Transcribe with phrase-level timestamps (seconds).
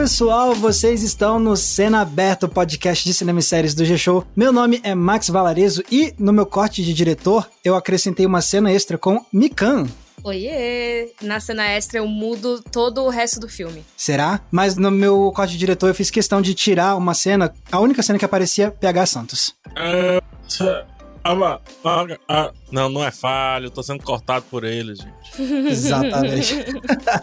[0.00, 4.24] Pessoal, vocês estão no Cena Aberta, podcast de cinema e séries do G-Show.
[4.34, 8.72] Meu nome é Max Valarezo e no meu corte de diretor eu acrescentei uma cena
[8.72, 9.86] extra com Mikan.
[10.24, 11.12] Oiê!
[11.20, 13.84] Na cena extra eu mudo todo o resto do filme.
[13.94, 14.40] Será?
[14.50, 18.02] Mas no meu corte de diretor eu fiz questão de tirar uma cena, a única
[18.02, 19.54] cena que aparecia PH Santos.
[19.76, 20.22] É,
[22.72, 25.42] não, não é falho, eu tô sendo cortado por eles, gente.
[25.70, 26.56] Exatamente.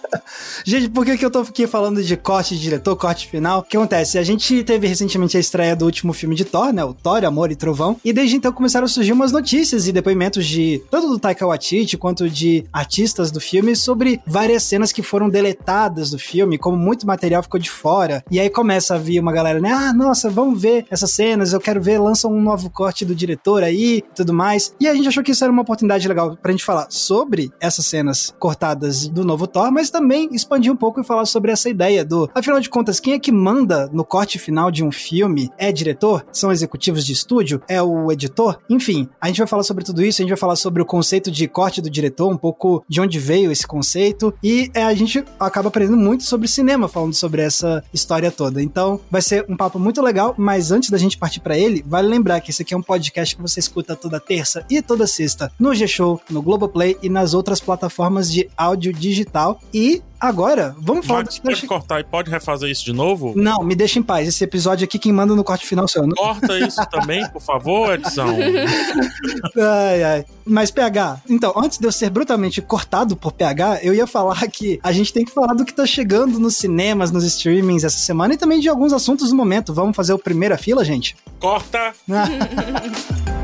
[0.65, 3.59] gente, por que, que eu tô aqui falando de corte de diretor, corte final?
[3.59, 4.17] O que acontece?
[4.17, 6.83] A gente teve recentemente a estreia do último filme de Thor, né?
[6.83, 7.97] O Thor, Amor e Trovão.
[8.03, 11.97] E desde então começaram a surgir umas notícias e depoimentos de tanto do Taika Waititi
[11.97, 17.07] quanto de artistas do filme sobre várias cenas que foram deletadas do filme, como muito
[17.07, 18.23] material ficou de fora.
[18.29, 19.71] E aí começa a vir uma galera, né?
[19.71, 23.63] Ah, nossa, vamos ver essas cenas, eu quero ver, lança um novo corte do diretor
[23.63, 24.73] aí, tudo mais.
[24.79, 27.85] E a gente achou que isso era uma oportunidade legal pra gente falar sobre essas
[27.85, 32.03] cenas cortadas do novo Thor, mas também expandir um pouco e falar sobre essa ideia
[32.03, 35.49] do, afinal de contas, quem é que manda no corte final de um filme?
[35.57, 36.25] É diretor?
[36.31, 37.61] São executivos de estúdio?
[37.67, 38.57] É o editor?
[38.67, 41.29] Enfim, a gente vai falar sobre tudo isso, a gente vai falar sobre o conceito
[41.29, 45.23] de corte do diretor, um pouco de onde veio esse conceito, e é, a gente
[45.39, 48.61] acaba aprendendo muito sobre cinema falando sobre essa história toda.
[48.61, 52.07] Então, vai ser um papo muito legal, mas antes da gente partir para ele, vale
[52.07, 55.26] lembrar que esse aqui é um podcast que você escuta toda terça e toda sexta
[55.59, 59.59] no G-Show, no Globoplay e nas outras plataformas de áudio digital.
[59.73, 61.23] E agora, vamos falar...
[61.23, 63.33] Max, pode cortar e pode refazer isso de novo?
[63.35, 64.27] Não, me deixa em paz.
[64.27, 66.09] Esse episódio aqui, quem manda no corte final sou eu.
[66.15, 68.27] Corta isso também, por favor, edição.
[69.57, 70.25] ai, ai.
[70.45, 74.79] Mas, PH, então, antes de eu ser brutalmente cortado por PH, eu ia falar que
[74.81, 78.33] a gente tem que falar do que tá chegando nos cinemas, nos streamings essa semana
[78.33, 79.73] e também de alguns assuntos do momento.
[79.73, 81.15] Vamos fazer o primeira fila, gente?
[81.39, 81.93] Corta!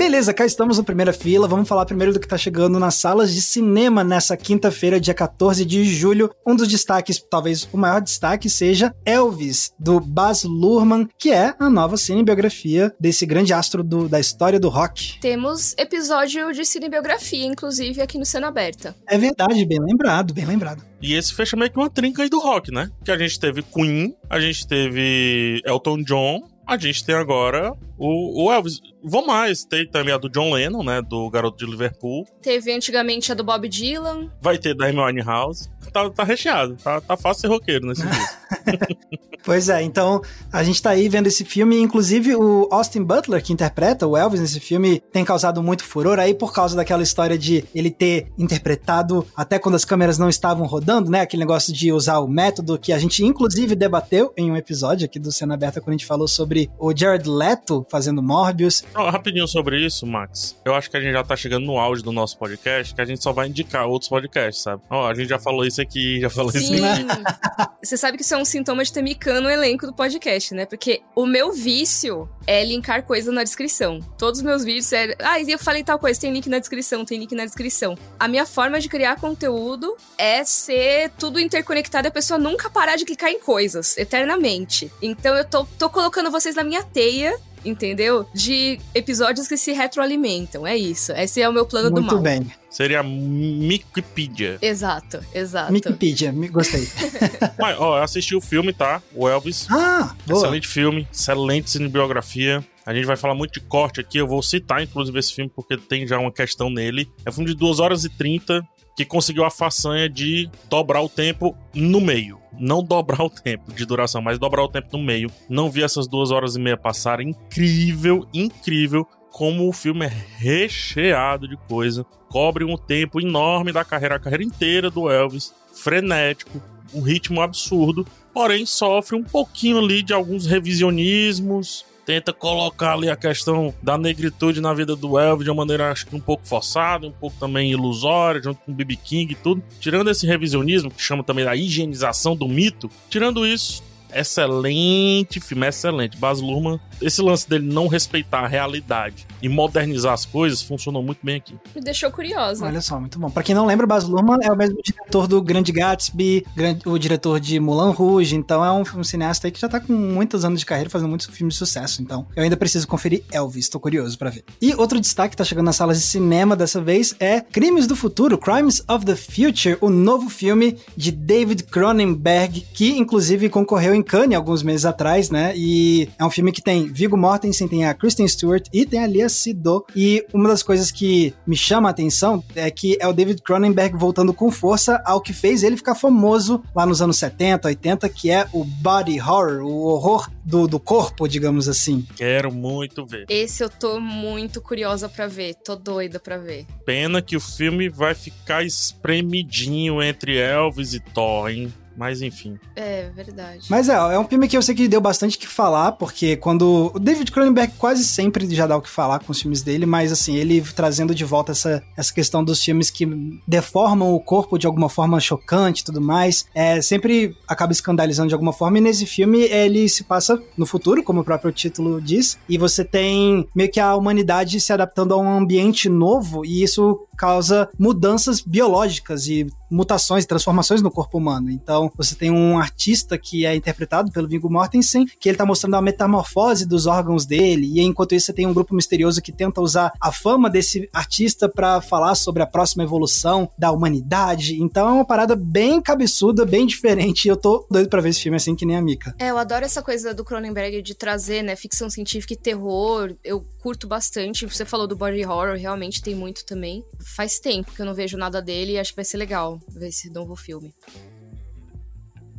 [0.00, 1.46] Beleza, cá estamos na primeira fila.
[1.46, 5.62] Vamos falar primeiro do que tá chegando nas salas de cinema nessa quinta-feira, dia 14
[5.62, 6.30] de julho.
[6.46, 11.68] Um dos destaques, talvez o maior destaque, seja Elvis, do Baz Luhrmann, que é a
[11.68, 15.20] nova cinebiografia desse grande astro do, da história do rock.
[15.20, 18.96] Temos episódio de cinebiografia, inclusive, aqui no Cena Aberta.
[19.06, 20.82] É verdade, bem lembrado, bem lembrado.
[21.02, 22.90] E esse fecha meio que uma trinca aí do rock, né?
[23.04, 28.44] Que a gente teve Queen, a gente teve Elton John, a gente tem agora o,
[28.44, 28.80] o Elvis.
[29.02, 31.02] Vou mais, tem também a do John Lennon, né?
[31.02, 32.24] Do Garoto de Liverpool.
[32.40, 34.30] Teve antigamente a do Bob Dylan.
[34.40, 35.68] Vai ter da Hermione House.
[35.92, 38.39] Tá, tá recheado, tá, tá fácil ser roqueiro nesse disco.
[39.44, 40.20] pois é, então
[40.52, 44.40] a gente tá aí vendo esse filme, inclusive o Austin Butler, que interpreta o Elvis
[44.40, 49.26] nesse filme, tem causado muito furor aí por causa daquela história de ele ter interpretado
[49.36, 51.20] até quando as câmeras não estavam rodando, né?
[51.20, 55.18] Aquele negócio de usar o método que a gente inclusive debateu em um episódio aqui
[55.18, 58.84] do Cena Aberta quando a gente falou sobre o Jared Leto fazendo Morbius.
[58.94, 60.56] Oh, rapidinho sobre isso, Max.
[60.64, 63.04] Eu acho que a gente já tá chegando no auge do nosso podcast, que a
[63.04, 64.82] gente só vai indicar outros podcasts, sabe?
[64.90, 66.58] Ó, oh, a gente já falou isso aqui, já falou Sim.
[66.58, 67.70] isso aqui.
[67.82, 70.66] Você sabe que isso é um sintoma de ter micano no elenco do podcast, né?
[70.66, 74.00] Porque o meu vício é linkar coisa na descrição.
[74.18, 75.14] Todos os meus vídeos é.
[75.20, 77.96] Ah, eu falei tal coisa, tem link na descrição, tem link na descrição.
[78.18, 82.96] A minha forma de criar conteúdo é ser tudo interconectado e a pessoa nunca parar
[82.96, 84.90] de clicar em coisas, eternamente.
[85.00, 88.26] Então eu tô, tô colocando vocês na minha teia entendeu?
[88.34, 90.66] De episódios que se retroalimentam.
[90.66, 91.12] É isso.
[91.12, 92.22] Esse é o meu plano Muito do mal.
[92.22, 92.46] bem.
[92.70, 94.58] Seria Wikipedia.
[94.62, 95.72] Exato, exato.
[95.72, 96.88] Wikipedia, gostei.
[97.58, 99.02] Mas, ó, eu assisti o filme, tá?
[99.14, 99.66] O Elvis.
[99.70, 100.38] Ah, boa.
[100.38, 102.64] Excelente filme, excelente cinebiografia.
[102.86, 105.76] A gente vai falar muito de corte aqui, eu vou citar inclusive esse filme porque
[105.76, 107.08] tem já uma questão nele.
[107.24, 108.62] É um filme de 2 horas e 30
[108.96, 112.39] que conseguiu a façanha de dobrar o tempo no meio.
[112.58, 115.30] Não dobrar o tempo de duração, mas dobrar o tempo no meio.
[115.48, 117.30] Não vi essas duas horas e meia passarem.
[117.30, 122.04] Incrível, incrível como o filme é recheado de coisa.
[122.28, 126.60] Cobre um tempo enorme da carreira, a carreira inteira do Elvis, frenético,
[126.92, 133.16] um ritmo absurdo, porém sofre um pouquinho ali de alguns revisionismos, tenta colocar ali a
[133.16, 137.06] questão da negritude na vida do Elvis de uma maneira, acho que um pouco forçada,
[137.06, 138.96] um pouco também ilusória, junto com o B.B.
[138.96, 139.62] King e tudo.
[139.78, 143.82] Tirando esse revisionismo, que chama também da higienização do mito, tirando isso,
[144.14, 146.16] excelente filme, excelente.
[146.16, 151.20] Baz Luhrmann, esse lance dele não respeitar a realidade e modernizar as coisas funcionou muito
[151.22, 151.54] bem aqui.
[151.74, 152.66] Me deixou curiosa.
[152.66, 153.30] Olha só, muito bom.
[153.30, 156.44] Pra quem não lembra, Baz Luhrmann é o mesmo diretor do Grande Gatsby,
[156.84, 159.92] o diretor de Mulan Rouge, então é um, um cineasta aí que já tá com
[159.92, 163.68] muitos anos de carreira fazendo muitos filmes de sucesso, então eu ainda preciso conferir Elvis,
[163.68, 164.44] tô curioso para ver.
[164.60, 167.96] E outro destaque que tá chegando nas salas de cinema dessa vez é Crimes do
[167.96, 173.99] Futuro, Crimes of the Future, o novo filme de David Cronenberg, que inclusive concorreu em
[174.00, 175.52] em Cannes alguns meses atrás, né?
[175.56, 179.06] E é um filme que tem Viggo Mortensen, tem a Kristen Stewart e tem a
[179.06, 179.86] Lia Seydoux.
[179.94, 183.96] E uma das coisas que me chama a atenção é que é o David Cronenberg
[183.96, 188.30] voltando com força ao que fez ele ficar famoso lá nos anos 70, 80, que
[188.30, 192.06] é o body horror, o horror do, do corpo, digamos assim.
[192.16, 193.26] Quero muito ver.
[193.28, 196.66] Esse eu tô muito curiosa para ver, tô doida para ver.
[196.84, 201.72] Pena que o filme vai ficar espremidinho entre Elvis e Thor, hein?
[202.00, 202.58] Mas enfim.
[202.74, 203.66] É, verdade.
[203.68, 206.90] Mas é, é um filme que eu sei que deu bastante que falar, porque quando.
[206.94, 210.10] O David Cronenberg quase sempre já dá o que falar com os filmes dele, mas
[210.10, 213.04] assim, ele trazendo de volta essa, essa questão dos filmes que
[213.46, 218.34] deformam o corpo de alguma forma chocante e tudo mais, é, sempre acaba escandalizando de
[218.34, 218.78] alguma forma.
[218.78, 222.82] E nesse filme ele se passa no futuro, como o próprio título diz, e você
[222.82, 228.40] tem meio que a humanidade se adaptando a um ambiente novo, e isso causa mudanças
[228.40, 231.50] biológicas e mutações, transformações no corpo humano.
[231.50, 235.76] Então, você tem um artista que é interpretado pelo Viggo Mortensen, que ele tá mostrando
[235.76, 239.60] a metamorfose dos órgãos dele, e enquanto isso você tem um grupo misterioso que tenta
[239.60, 244.60] usar a fama desse artista para falar sobre a próxima evolução da humanidade.
[244.62, 248.20] Então é uma parada bem cabeçuda, bem diferente, e eu tô doido pra ver esse
[248.20, 249.14] filme assim que nem a Mika.
[249.18, 253.14] É, eu adoro essa coisa do Cronenberg de trazer, né, ficção científica e terror.
[253.24, 254.46] Eu curto bastante.
[254.46, 258.16] Você falou do body horror, realmente tem muito também faz tempo que eu não vejo
[258.16, 260.74] nada dele e acho que vai ser legal ver esse novo filme.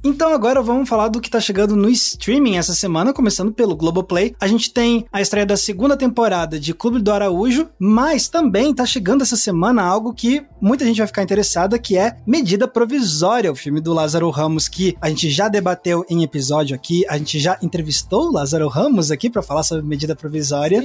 [0.03, 4.35] Então agora vamos falar do que tá chegando no streaming essa semana, começando pelo Globoplay.
[4.39, 8.83] A gente tem a estreia da segunda temporada de Clube do Araújo, mas também tá
[8.83, 13.55] chegando essa semana algo que muita gente vai ficar interessada, que é Medida Provisória, o
[13.55, 17.59] filme do Lázaro Ramos, que a gente já debateu em episódio aqui, a gente já
[17.61, 20.81] entrevistou o Lázaro Ramos aqui para falar sobre Medida Provisória.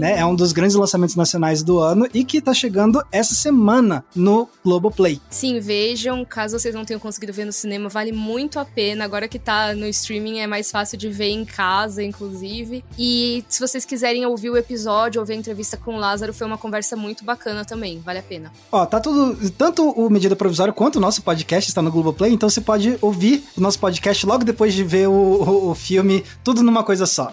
[0.00, 0.18] Né?
[0.18, 4.48] É um dos grandes lançamentos nacionais do ano e que tá chegando essa semana no
[4.64, 5.20] Globoplay.
[5.28, 9.04] Sim, vejam, caso vocês não tenham conseguido ver no cinema, vale muito a pena.
[9.04, 12.82] Agora que tá no streaming é mais fácil de ver em casa, inclusive.
[12.98, 16.56] E se vocês quiserem ouvir o episódio, ouvir a entrevista com o Lázaro, foi uma
[16.56, 18.00] conversa muito bacana também.
[18.00, 18.50] Vale a pena.
[18.72, 19.50] Ó, tá tudo.
[19.50, 23.44] Tanto o Medida Provisória quanto o nosso podcast está no Globoplay, então você pode ouvir
[23.54, 27.30] o nosso podcast logo depois de ver o, o, o filme, tudo numa coisa só.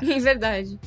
[0.00, 0.78] É verdade.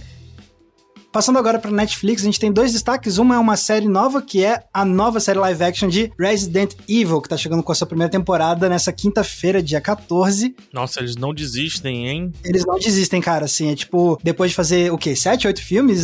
[1.16, 3.18] Passando agora para Netflix, a gente tem dois destaques.
[3.18, 7.22] Uma é uma série nova, que é a nova série live action de Resident Evil,
[7.22, 10.54] que tá chegando com a sua primeira temporada nessa quinta-feira, dia 14.
[10.74, 12.34] Nossa, eles não desistem, hein?
[12.44, 15.16] Eles não desistem, cara, assim, é tipo, depois de fazer, o quê?
[15.16, 16.04] Sete, oito filmes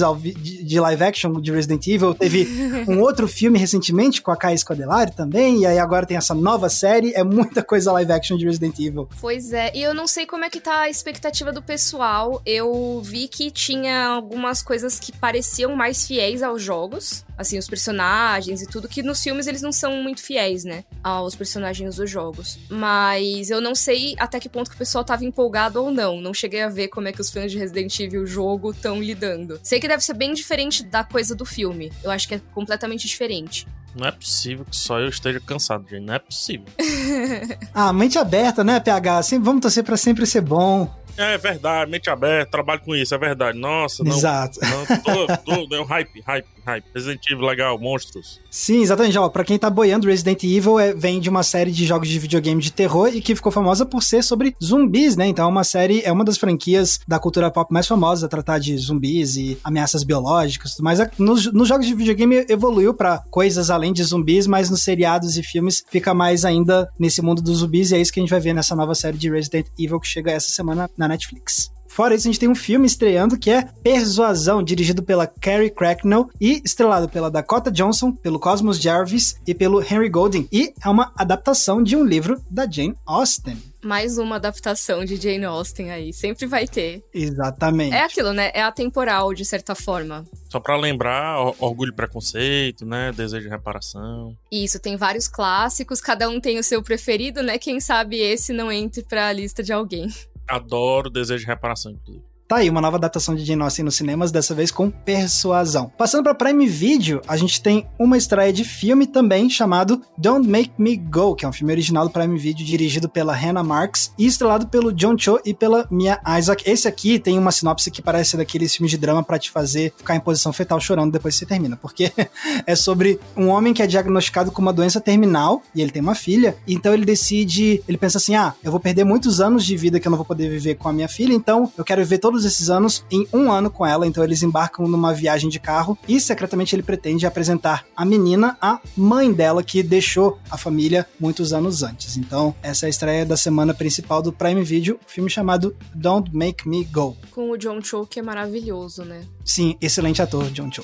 [0.63, 2.47] de live action de Resident Evil, teve
[2.87, 6.69] um outro filme recentemente com a Kai Scodelari também, e aí agora tem essa nova
[6.69, 9.09] série, é muita coisa live action de Resident Evil.
[9.19, 13.01] Pois é, e eu não sei como é que tá a expectativa do pessoal, eu
[13.03, 18.67] vi que tinha algumas coisas que pareciam mais fiéis aos jogos, assim, os personagens e
[18.67, 22.59] tudo, que nos filmes eles não são muito fiéis, né, aos personagens dos jogos.
[22.69, 26.21] Mas eu não sei até que ponto que o pessoal tava empolgado ou não.
[26.21, 29.59] Não cheguei a ver como é que os fãs de Resident Evil jogo estão lidando.
[29.63, 31.91] Sei que deve ser bem diferente da coisa do filme.
[32.03, 33.67] Eu acho que é completamente diferente.
[33.95, 36.05] Não é possível que só eu esteja cansado, gente.
[36.05, 36.65] Não é possível.
[37.73, 39.17] ah, mente aberta, né, PH?
[39.17, 40.89] Assim, vamos torcer para sempre ser bom.
[41.17, 43.57] É verdade, mente aberta, trabalho com isso, é verdade.
[43.57, 44.15] Nossa, não.
[44.15, 44.59] Exato.
[44.61, 46.85] Não, tô, é um hype, hype, hype.
[46.93, 48.39] Resident Evil legal, monstros.
[48.49, 49.17] Sim, exatamente.
[49.17, 52.19] Ó, pra quem tá boiando, Resident Evil é, vem de uma série de jogos de
[52.19, 55.27] videogame de terror e que ficou famosa por ser sobre zumbis, né?
[55.27, 58.59] Então é uma série, é uma das franquias da cultura pop mais famosas a tratar
[58.59, 63.93] de zumbis e ameaças biológicas, mas nos, nos jogos de videogame evoluiu para coisas além
[63.93, 67.95] de zumbis, mas nos seriados e filmes fica mais ainda nesse mundo dos zumbis e
[67.95, 70.31] é isso que a gente vai ver nessa nova série de Resident Evil que chega
[70.31, 71.71] essa semana na Netflix.
[71.91, 76.29] Fora isso, a gente tem um filme estreando que é Persuasão, dirigido pela Carrie Cracknell
[76.39, 80.47] e estrelado pela Dakota Johnson, pelo Cosmos Jarvis e pelo Henry Golding.
[80.53, 85.43] E é uma adaptação de um livro da Jane Austen mais uma adaptação de Jane
[85.43, 86.13] Austen aí.
[86.13, 87.03] Sempre vai ter.
[87.13, 87.95] Exatamente.
[87.95, 88.51] É aquilo, né?
[88.53, 90.23] É atemporal, de certa forma.
[90.49, 93.11] Só para lembrar, Orgulho e Preconceito, né?
[93.11, 94.37] Desejo de Reparação.
[94.51, 97.57] Isso, tem vários clássicos, cada um tem o seu preferido, né?
[97.57, 100.07] Quem sabe esse não entre pra lista de alguém.
[100.51, 102.30] Adoro Desejo de Reparação, inclusive.
[102.51, 105.89] Tá aí, uma nova adaptação de Jane Austen nos cinemas, dessa vez com Persuasão.
[105.97, 110.73] Passando para Prime Video, a gente tem uma estreia de filme também chamado Don't Make
[110.77, 114.25] Me Go, que é um filme original do Prime Video dirigido pela Hannah Marks e
[114.25, 116.69] estrelado pelo John Cho e pela Mia Isaac.
[116.69, 120.17] Esse aqui tem uma sinopse que parece daqueles filmes de drama para te fazer ficar
[120.17, 122.11] em posição fetal chorando depois que você termina, porque
[122.67, 126.15] é sobre um homem que é diagnosticado com uma doença terminal e ele tem uma
[126.15, 130.01] filha, então ele decide, ele pensa assim: "Ah, eu vou perder muitos anos de vida
[130.01, 132.40] que eu não vou poder viver com a minha filha, então eu quero viver todos
[132.41, 134.07] todos esses anos em um ano com ela.
[134.07, 138.79] Então eles embarcam numa viagem de carro e secretamente ele pretende apresentar a menina à
[138.97, 142.17] mãe dela que deixou a família muitos anos antes.
[142.17, 146.67] Então essa é a estreia da semana principal do Prime Video, filme chamado Don't Make
[146.67, 147.15] Me Go.
[147.29, 149.21] Com o John Cho, que é maravilhoso, né?
[149.45, 150.83] Sim, excelente ator, John Cho.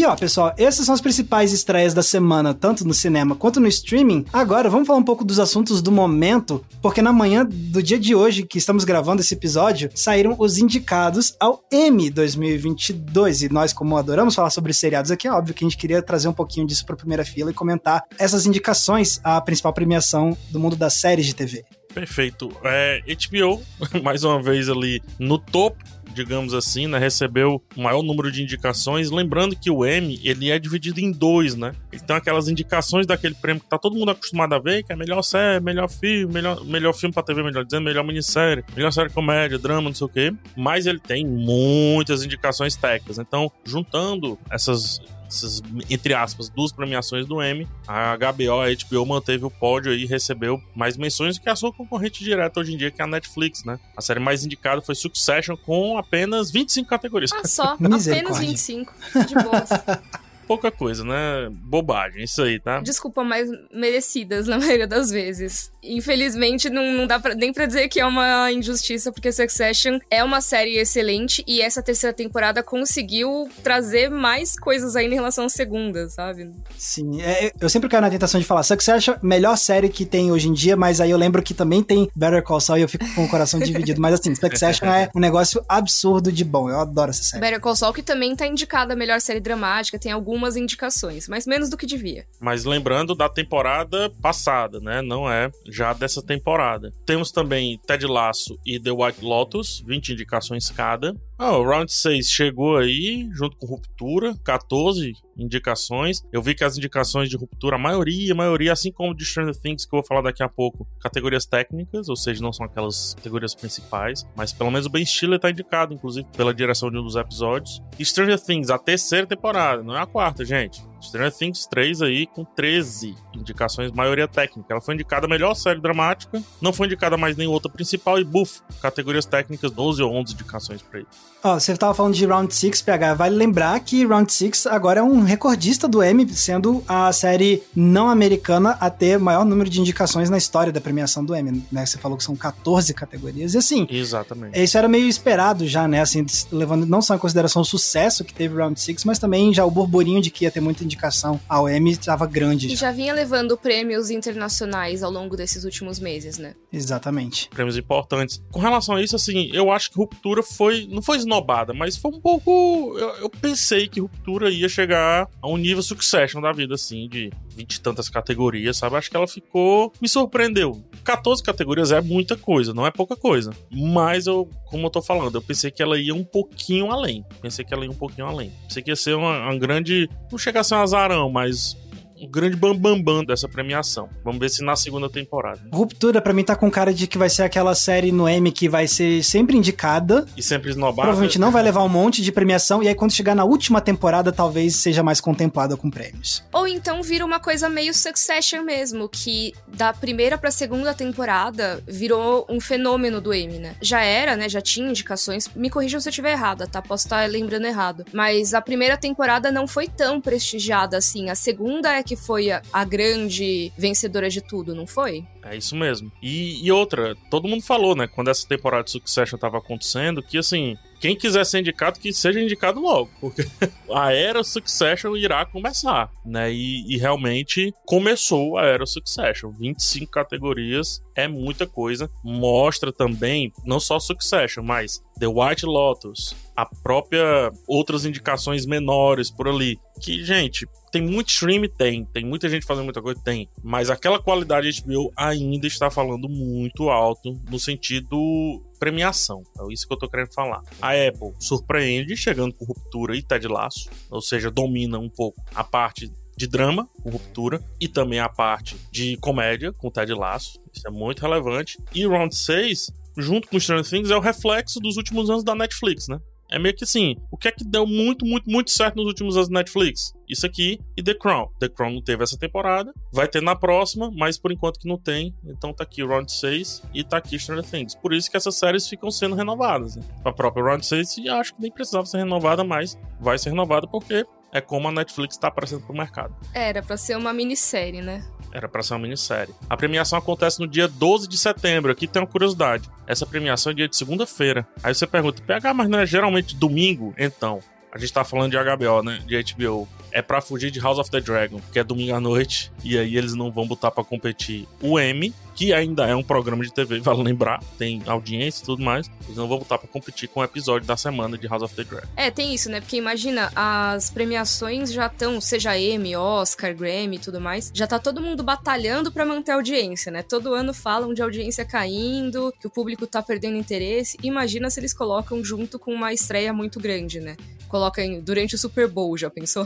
[0.00, 3.68] E ó, pessoal, essas são as principais estreias da semana, tanto no cinema quanto no
[3.68, 4.24] streaming.
[4.32, 8.14] Agora, vamos falar um pouco dos assuntos do momento, porque na manhã do dia de
[8.14, 13.42] hoje, que estamos gravando esse episódio, saíram os indicados ao M 2022.
[13.42, 16.28] E nós, como adoramos falar sobre seriados aqui, é óbvio que a gente queria trazer
[16.28, 20.58] um pouquinho disso para a primeira fila e comentar essas indicações à principal premiação do
[20.58, 21.62] mundo das séries de TV.
[21.92, 22.50] Perfeito.
[22.64, 23.60] É, HBO,
[24.02, 29.10] mais uma vez ali no topo digamos assim, né, recebeu o maior número de indicações.
[29.10, 31.74] Lembrando que o Emmy, ele é dividido em dois, né?
[31.92, 35.22] Então aquelas indicações daquele prêmio que tá todo mundo acostumado a ver, que é melhor
[35.22, 39.58] série, melhor filme, melhor, melhor filme pra TV, melhor dizendo, melhor minissérie, melhor série comédia,
[39.58, 40.32] drama, não sei o quê.
[40.56, 43.18] Mas ele tem muitas indicações técnicas.
[43.18, 45.00] Então, juntando essas
[45.30, 50.04] essas, entre aspas, duas premiações do Emmy, a HBO, a HBO manteve o pódio e
[50.04, 53.64] recebeu mais menções que a sua concorrente direta hoje em dia, que é a Netflix,
[53.64, 53.78] né?
[53.96, 57.30] A série mais indicada foi Succession com apenas 25 categorias.
[57.32, 58.92] Ah, só, apenas 25.
[59.28, 59.64] De boa.
[60.50, 61.48] pouca coisa, né?
[61.48, 62.80] Bobagem, isso aí, tá?
[62.80, 65.70] Desculpa, mas merecidas na maioria das vezes.
[65.80, 70.24] Infelizmente, não, não dá pra, nem pra dizer que é uma injustiça, porque Succession é
[70.24, 75.48] uma série excelente e essa terceira temporada conseguiu trazer mais coisas ainda em relação à
[75.48, 76.50] segunda, sabe?
[76.76, 80.48] Sim, é, eu sempre caio na tentação de falar Succession, melhor série que tem hoje
[80.48, 83.06] em dia, mas aí eu lembro que também tem Better Call Saul e eu fico
[83.14, 84.00] com o coração dividido.
[84.00, 86.68] Mas assim, Succession é um negócio absurdo de bom.
[86.68, 87.40] Eu adoro essa série.
[87.40, 91.28] Better Call Saul que também tá indicada a melhor série dramática, tem algum algumas indicações,
[91.28, 92.24] mas menos do que devia.
[92.40, 95.02] Mas lembrando da temporada passada, né?
[95.02, 96.92] Não é já dessa temporada.
[97.04, 101.14] Temos também Ted Lasso e The White Lotus, 20 indicações cada.
[101.42, 106.22] Ah, o Round 6 chegou aí, junto com Ruptura, 14 indicações.
[106.30, 109.58] Eu vi que as indicações de Ruptura, a maioria, a maioria, assim como de Stranger
[109.58, 113.14] Things, que eu vou falar daqui a pouco, categorias técnicas, ou seja, não são aquelas
[113.14, 117.02] categorias principais, mas pelo menos o Ben Stiller tá indicado, inclusive, pela direção de um
[117.02, 117.80] dos episódios.
[117.98, 120.89] Stranger Things, a terceira temporada, não é a quarta, gente.
[121.00, 124.72] Stranger Things 3 aí com 13 indicações, maioria técnica.
[124.72, 128.24] Ela foi indicada a melhor série dramática, não foi indicada mais nenhuma outra principal e
[128.24, 131.08] buff, categorias técnicas 12 ou 11 indicações para ele.
[131.42, 135.02] Ó, você tava falando de Round 6, PH, vale lembrar que Round 6 agora é
[135.02, 140.28] um recordista do Emmy, sendo a série não americana a ter maior número de indicações
[140.28, 141.86] na história da premiação do Emmy, né?
[141.86, 143.86] Você falou que são 14 categorias, e assim...
[143.88, 144.62] Exatamente.
[144.62, 146.02] Isso era meio esperado já, né?
[146.02, 149.64] Assim, levando não só em consideração o sucesso que teve Round 6, mas também já
[149.64, 152.66] o burburinho de que ia ter muita indicação ao Emmy estava grande.
[152.66, 152.88] E já.
[152.88, 156.54] já vinha levando prêmios internacionais ao longo desses últimos meses, né?
[156.72, 157.48] Exatamente.
[157.48, 158.42] Prêmios importantes.
[158.50, 160.86] Com relação a isso, assim, eu acho que Ruptura foi.
[160.90, 162.96] Não foi esnobada, mas foi um pouco.
[162.98, 167.30] Eu, eu pensei que Ruptura ia chegar a um nível Succession da vida, assim, de
[167.60, 168.96] vinte e tantas categorias, sabe?
[168.96, 169.92] Acho que ela ficou.
[170.00, 170.82] Me surpreendeu.
[171.04, 173.52] 14 categorias é muita coisa, não é pouca coisa.
[173.70, 177.24] Mas eu, como eu tô falando, eu pensei que ela ia um pouquinho além.
[177.40, 178.52] Pensei que ela ia um pouquinho além.
[178.64, 180.08] Pensei que ia ser uma, uma grande.
[180.30, 181.76] Não chega a ser um azarão, mas
[182.20, 184.08] o grande bambambam bam, bam dessa premiação.
[184.24, 185.60] Vamos ver se na segunda temporada.
[185.72, 188.68] Ruptura, para mim, tá com cara de que vai ser aquela série no M que
[188.68, 190.26] vai ser sempre indicada.
[190.36, 191.02] E sempre esnobada.
[191.02, 194.32] Provavelmente não vai levar um monte de premiação, e aí quando chegar na última temporada,
[194.32, 196.44] talvez seja mais contemplada com prêmios.
[196.52, 202.46] Ou então vira uma coisa meio Succession mesmo, que da primeira pra segunda temporada virou
[202.48, 203.74] um fenômeno do M, né?
[203.80, 204.48] Já era, né?
[204.48, 205.48] Já tinha indicações.
[205.54, 206.82] Me corrijam se eu estiver errada, tá?
[206.82, 208.04] Posso estar lembrando errado.
[208.12, 211.30] Mas a primeira temporada não foi tão prestigiada assim.
[211.30, 215.24] A segunda é que foi a, a grande vencedora de tudo, não foi?
[215.42, 216.12] É isso mesmo.
[216.22, 220.36] E, e, outra, todo mundo falou, né, quando essa temporada de Succession tava acontecendo, que
[220.36, 223.46] assim, quem quiser ser indicado, que seja indicado logo, porque
[223.90, 226.52] a era Succession irá começar, né?
[226.52, 229.50] E, e, realmente começou a era Succession.
[229.50, 232.10] 25 categorias é muita coisa.
[232.22, 239.48] Mostra também, não só Succession, mas The White Lotus, a própria outras indicações menores por
[239.48, 239.78] ali.
[240.00, 241.68] Que, gente, tem muito stream?
[241.76, 242.04] Tem.
[242.06, 243.20] Tem muita gente fazendo muita coisa?
[243.22, 243.48] Tem.
[243.62, 249.42] Mas aquela qualidade HBO ainda está falando muito alto no sentido premiação.
[249.58, 250.62] É isso que eu tô querendo falar.
[250.80, 255.62] A Apple surpreende chegando com Ruptura e Ted Laço, ou seja, domina um pouco a
[255.62, 260.58] parte de drama com Ruptura e também a parte de comédia com Ted Laço.
[260.72, 261.78] Isso é muito relevante.
[261.94, 266.08] E Round 6, junto com Stranger Things, é o reflexo dos últimos anos da Netflix,
[266.08, 266.18] né?
[266.50, 269.36] É meio que assim, o que é que deu muito, muito, muito certo nos últimos
[269.36, 270.12] anos da Netflix?
[270.28, 271.48] Isso aqui e The Crown.
[271.58, 274.98] The Crown não teve essa temporada, vai ter na próxima, mas por enquanto que não
[274.98, 275.34] tem.
[275.44, 277.94] Então tá aqui Round 6 e tá aqui Stranger Things.
[277.94, 279.96] Por isso que essas séries ficam sendo renovadas.
[279.96, 280.02] Né?
[280.24, 283.86] A própria Round 6 e acho que nem precisava ser renovada, mas vai ser renovada
[283.86, 286.34] porque é como a Netflix está aparecendo pro mercado.
[286.52, 288.24] Era para ser uma minissérie, né?
[288.52, 289.54] Era para ser uma minissérie.
[289.68, 291.92] A premiação acontece no dia 12 de setembro.
[291.92, 292.88] Aqui tem uma curiosidade.
[293.06, 294.66] Essa premiação é dia de segunda-feira.
[294.82, 297.14] Aí você pergunta, PH, mas não é geralmente domingo?
[297.16, 297.60] Então,
[297.92, 299.20] a gente tá falando de HBO, né?
[299.26, 302.72] De HBO é para fugir de House of the Dragon, que é domingo à noite,
[302.84, 306.64] e aí eles não vão botar para competir o M, que ainda é um programa
[306.64, 309.10] de TV, vale lembrar, tem audiência e tudo mais.
[309.24, 311.84] Eles não vão botar para competir com o episódio da semana de House of the
[311.84, 312.08] Dragon.
[312.16, 312.80] É, tem isso, né?
[312.80, 317.98] Porque imagina, as premiações já estão, seja Emmy, Oscar, Grammy e tudo mais, já tá
[317.98, 320.22] todo mundo batalhando para manter a audiência, né?
[320.22, 324.16] Todo ano falam de audiência caindo, que o público tá perdendo interesse.
[324.22, 327.36] Imagina se eles colocam junto com uma estreia muito grande, né?
[327.70, 329.64] Colocam durante o Super Bowl, já pensou?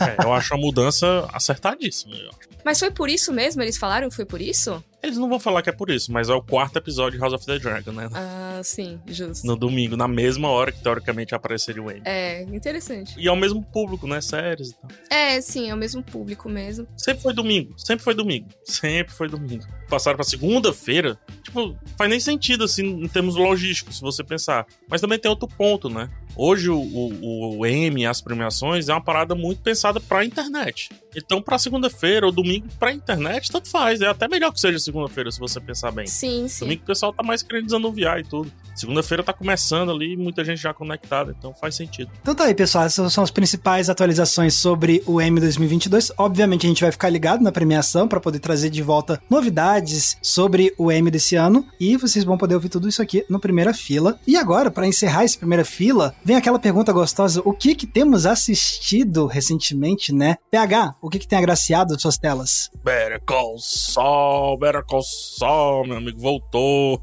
[0.00, 2.16] É, eu acho a mudança acertadíssima.
[2.64, 3.60] Mas foi por isso mesmo?
[3.62, 4.82] Eles falaram que foi por isso?
[5.02, 7.32] Eles não vão falar que é por isso, mas é o quarto episódio de House
[7.32, 8.08] of the Dragon, né?
[8.12, 9.46] Ah, sim, justo.
[9.46, 12.02] No domingo, na mesma hora que teoricamente apareceria o Wayne.
[12.04, 13.14] É, interessante.
[13.18, 14.20] E é o mesmo público, né?
[14.20, 14.90] Séries e tal.
[15.08, 16.86] É, sim, é o mesmo público mesmo.
[16.96, 18.48] Sempre foi domingo, sempre foi domingo.
[18.64, 19.64] Sempre foi domingo.
[19.88, 24.66] Passaram pra segunda-feira, tipo, faz nem sentido, assim, em termos logísticos, se você pensar.
[24.88, 26.10] Mas também tem outro ponto, né?
[26.36, 30.90] Hoje o, o, o Emmy, as premiações, é uma parada muito pensada pra internet.
[31.16, 34.00] Então, pra segunda-feira ou domingo, pra internet, tanto faz.
[34.00, 36.06] É até melhor que seja segunda-feira, se você pensar bem.
[36.06, 36.64] Sim, sim.
[36.64, 38.50] Domingo o pessoal tá mais querendo desanuviar e tudo.
[38.80, 42.10] Segunda-feira tá começando ali, muita gente já conectada, então faz sentido.
[42.22, 42.84] Então tá aí, pessoal.
[42.84, 46.12] Essas são as principais atualizações sobre o M 2022.
[46.16, 50.74] Obviamente, a gente vai ficar ligado na premiação para poder trazer de volta novidades sobre
[50.78, 51.66] o M desse ano.
[51.78, 54.18] E vocês vão poder ouvir tudo isso aqui no Primeira Fila.
[54.26, 58.24] E agora, para encerrar esse Primeira Fila, vem aquela pergunta gostosa: o que que temos
[58.24, 60.36] assistido recentemente, né?
[60.50, 62.70] PH, o que que tem agraciado suas telas?
[62.82, 67.02] Better Call Saul, Better Call Saul, meu amigo, voltou.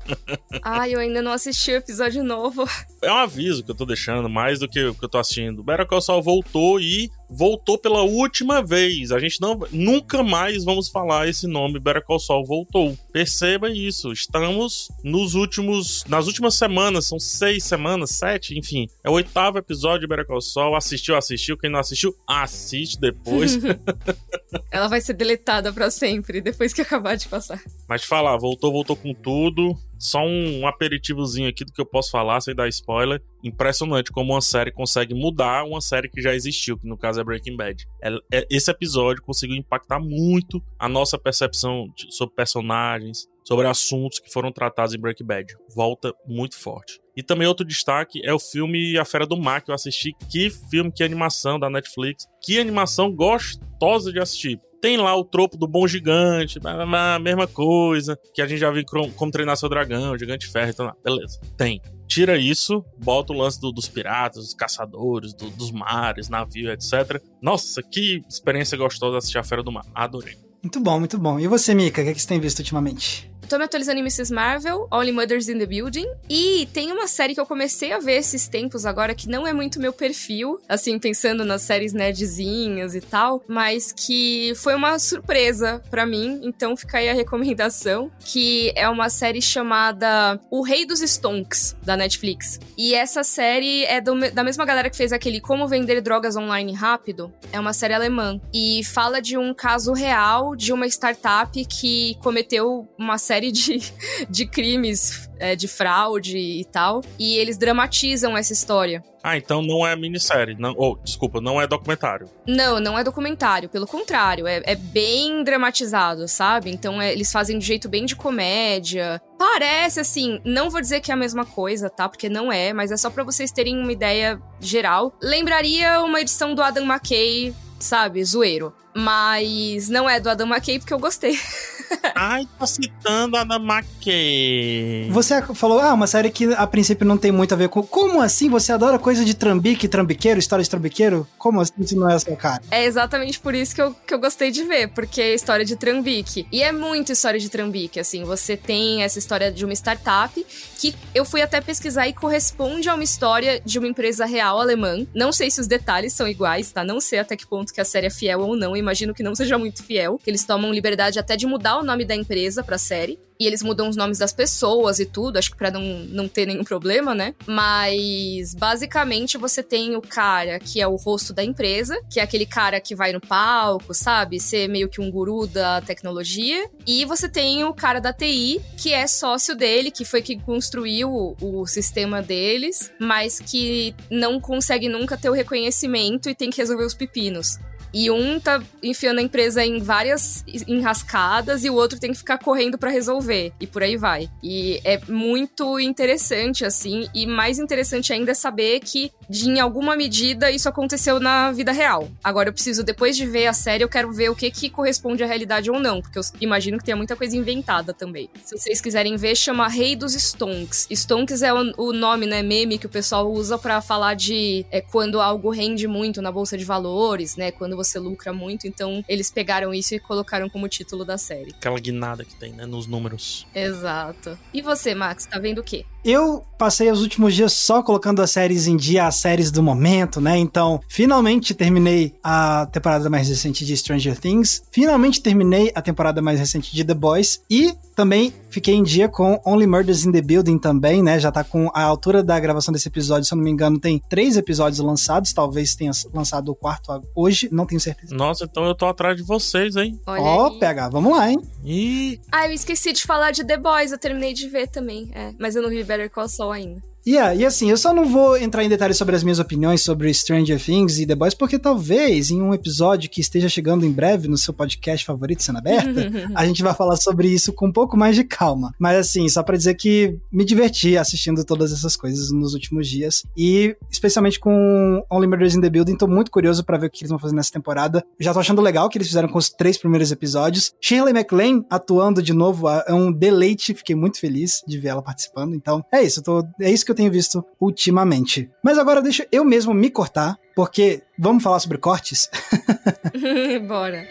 [0.63, 2.67] Ai, eu ainda não assisti o episódio novo.
[3.01, 5.63] É um aviso que eu tô deixando, mais do que o que eu tô assistindo.
[5.63, 9.11] Better Call Saul voltou e voltou pela última vez.
[9.11, 12.97] A gente não nunca mais vamos falar esse nome Better Call Saul voltou.
[13.11, 14.11] Perceba isso.
[14.11, 18.87] Estamos nos últimos nas últimas semanas, são seis semanas, sete, enfim.
[19.03, 20.75] É o oitavo episódio de Better Call Saul.
[20.75, 21.57] Assistiu, assistiu.
[21.57, 23.57] Quem não assistiu, assiste depois.
[24.71, 27.61] Ela vai ser deletada para sempre depois que acabar de passar.
[27.87, 29.75] Mas te falar, voltou, voltou com tudo.
[29.99, 33.21] Só um aperitivozinho aqui do que eu posso falar, sem dar spoiler.
[33.47, 37.23] Impressionante como uma série consegue mudar uma série que já existiu, que no caso é
[37.23, 37.85] Breaking Bad.
[38.31, 44.51] É, esse episódio conseguiu impactar muito a nossa percepção sobre personagens, sobre assuntos que foram
[44.51, 45.55] tratados em Breaking Bad.
[45.75, 46.99] Volta muito forte.
[47.15, 50.11] E também outro destaque é o filme A Fera do Mar, que eu assisti.
[50.29, 52.25] Que filme, que animação da Netflix.
[52.43, 54.59] Que animação gostosa de assistir.
[54.81, 58.83] Tem lá o tropo do bom gigante, a mesma coisa, que a gente já viu
[59.15, 61.39] como treinar seu dragão, gigante ferro, então, beleza.
[61.57, 61.81] Tem.
[62.07, 67.21] Tira isso, bota o lance do, dos piratas, dos caçadores, do, dos mares, navio, etc.
[67.41, 69.85] Nossa, que experiência gostosa assistir a Fera do Mar.
[69.93, 70.37] Adorei.
[70.63, 71.39] Muito bom, muito bom.
[71.39, 73.29] E você, Mika, o que, é que você tem visto ultimamente?
[73.49, 74.33] Tô me atualizando em Mrs.
[74.33, 76.05] Marvel, Only Mothers in the Building.
[76.29, 79.53] E tem uma série que eu comecei a ver esses tempos agora que não é
[79.53, 85.81] muito meu perfil, assim, pensando nas séries nerdzinhas e tal, mas que foi uma surpresa
[85.89, 86.41] para mim.
[86.43, 91.95] Então fica aí a recomendação, que é uma série chamada O Rei dos Stonks, da
[91.95, 92.59] Netflix.
[92.77, 96.73] E essa série é do, da mesma galera que fez aquele Como Vender Drogas Online
[96.73, 97.31] Rápido.
[97.53, 98.41] É uma série alemã.
[98.53, 103.93] E fala de um caso real de uma startup que cometeu uma série série de,
[104.29, 107.01] de crimes, é, de fraude e tal.
[107.19, 109.03] E eles dramatizam essa história.
[109.23, 110.55] Ah, então não é minissérie.
[110.57, 112.29] Não, oh, desculpa, não é documentário.
[112.47, 113.69] Não, não é documentário.
[113.69, 116.71] Pelo contrário, é, é bem dramatizado, sabe?
[116.71, 119.21] Então é, eles fazem de jeito bem de comédia.
[119.37, 122.07] Parece assim, não vou dizer que é a mesma coisa, tá?
[122.09, 125.13] Porque não é, mas é só para vocês terem uma ideia geral.
[125.21, 128.23] Lembraria uma edição do Adam McKay, sabe?
[128.23, 128.73] Zoeiro.
[128.97, 131.39] Mas não é do Adam McKay porque eu gostei.
[132.15, 135.09] Ai, tô citando a Adam McKay.
[135.11, 137.83] Você falou, ah, uma série que a princípio não tem muito a ver com.
[137.83, 138.49] Como assim?
[138.49, 141.27] Você adora coisa de trambique, trambiqueiro, história de trambiqueiro?
[141.37, 142.61] Como assim se não é a sua cara?
[142.71, 145.75] É exatamente por isso que eu, que eu gostei de ver, porque é história de
[145.75, 146.47] trambique.
[146.51, 148.23] E é muito história de trambique, assim.
[148.23, 150.45] Você tem essa história de uma startup
[150.79, 155.05] que eu fui até pesquisar e corresponde a uma história de uma empresa real alemã.
[155.13, 156.83] Não sei se os detalhes são iguais, tá?
[156.83, 159.35] Não sei até que ponto que a série é fiel ou não, imagino que não
[159.35, 163.19] seja muito fiel, eles tomam liberdade até de mudar o nome da empresa pra série.
[163.39, 166.47] E eles mudam os nomes das pessoas e tudo, acho que pra não, não ter
[166.47, 167.35] nenhum problema, né?
[167.45, 172.47] Mas basicamente você tem o cara que é o rosto da empresa, que é aquele
[172.47, 174.39] cara que vai no palco, sabe?
[174.39, 176.67] Ser meio que um guru da tecnologia.
[176.87, 181.09] E você tem o cara da TI, que é sócio dele, que foi quem construiu
[181.09, 186.57] o, o sistema deles, mas que não consegue nunca ter o reconhecimento e tem que
[186.57, 187.59] resolver os pepinos.
[187.99, 192.37] E um tá enfiando a empresa em várias enrascadas e o outro tem que ficar
[192.37, 193.51] correndo para resolver.
[193.59, 194.29] E por aí vai.
[194.43, 197.07] E é muito interessante, assim.
[197.11, 201.71] E mais interessante ainda é saber que, de, em alguma medida, isso aconteceu na vida
[201.71, 202.09] real.
[202.23, 205.23] Agora eu preciso, depois de ver a série, eu quero ver o que, que corresponde
[205.23, 206.01] à realidade ou não.
[206.01, 208.29] Porque eu imagino que tenha muita coisa inventada também.
[208.43, 210.87] Se vocês quiserem ver, chama Rei dos Stonks.
[210.91, 214.81] Stonks é o, o nome, né, meme que o pessoal usa para falar de é,
[214.81, 217.51] quando algo rende muito na bolsa de valores, né?
[217.51, 218.67] Quando você lucra muito.
[218.67, 221.51] Então, eles pegaram isso e colocaram como título da série.
[221.51, 223.47] Aquela guinada que tem, né, nos números.
[223.53, 224.37] Exato.
[224.53, 225.85] E você, Max, tá vendo o quê?
[226.07, 230.21] Eu passei os últimos dias só colocando as séries em dia, as séries do momento,
[230.21, 230.37] né?
[230.37, 236.39] Então, finalmente terminei a temporada mais recente de Stranger Things, finalmente terminei a temporada mais
[236.39, 240.59] recente de The Boys e também fiquei em dia com Only Murders in the Building
[240.59, 241.19] também, né?
[241.19, 243.99] Já tá com a altura da gravação desse episódio, se eu não me engano, tem
[244.07, 248.13] três episódios lançados, talvez tenha lançado o quarto hoje, não tenho certeza.
[248.13, 249.99] Nossa, então eu tô atrás de vocês, hein?
[250.05, 251.41] Ó, oh, pega, vamos lá, hein?
[251.65, 252.21] Ih!
[252.31, 255.55] Ah, eu esqueci de falar de The Boys, eu terminei de ver também, é, mas
[255.55, 256.83] eu não vi Better Call Saul ainda.
[257.07, 260.13] Yeah, e assim, eu só não vou entrar em detalhes sobre as minhas opiniões sobre
[260.13, 264.27] Stranger Things e The Boys, porque talvez em um episódio que esteja chegando em breve
[264.27, 267.95] no seu podcast favorito, Cena Aberta, a gente vai falar sobre isso com um pouco
[267.95, 268.73] mais de calma.
[268.77, 273.23] Mas assim, só para dizer que me diverti assistindo todas essas coisas nos últimos dias.
[273.37, 277.03] E especialmente com Only Murders in the Building, tô muito curioso para ver o que
[277.03, 278.03] eles vão fazer nessa temporada.
[278.19, 280.73] Já tô achando legal o que eles fizeram com os três primeiros episódios.
[280.81, 285.55] Shirley MacLaine atuando de novo é um deleite, fiquei muito feliz de ver ela participando.
[285.55, 288.49] Então, é isso, tô, é isso que eu tenho visto ultimamente.
[288.63, 292.29] Mas agora deixa eu mesmo me cortar, porque vamos falar sobre cortes?
[293.67, 294.03] Bora.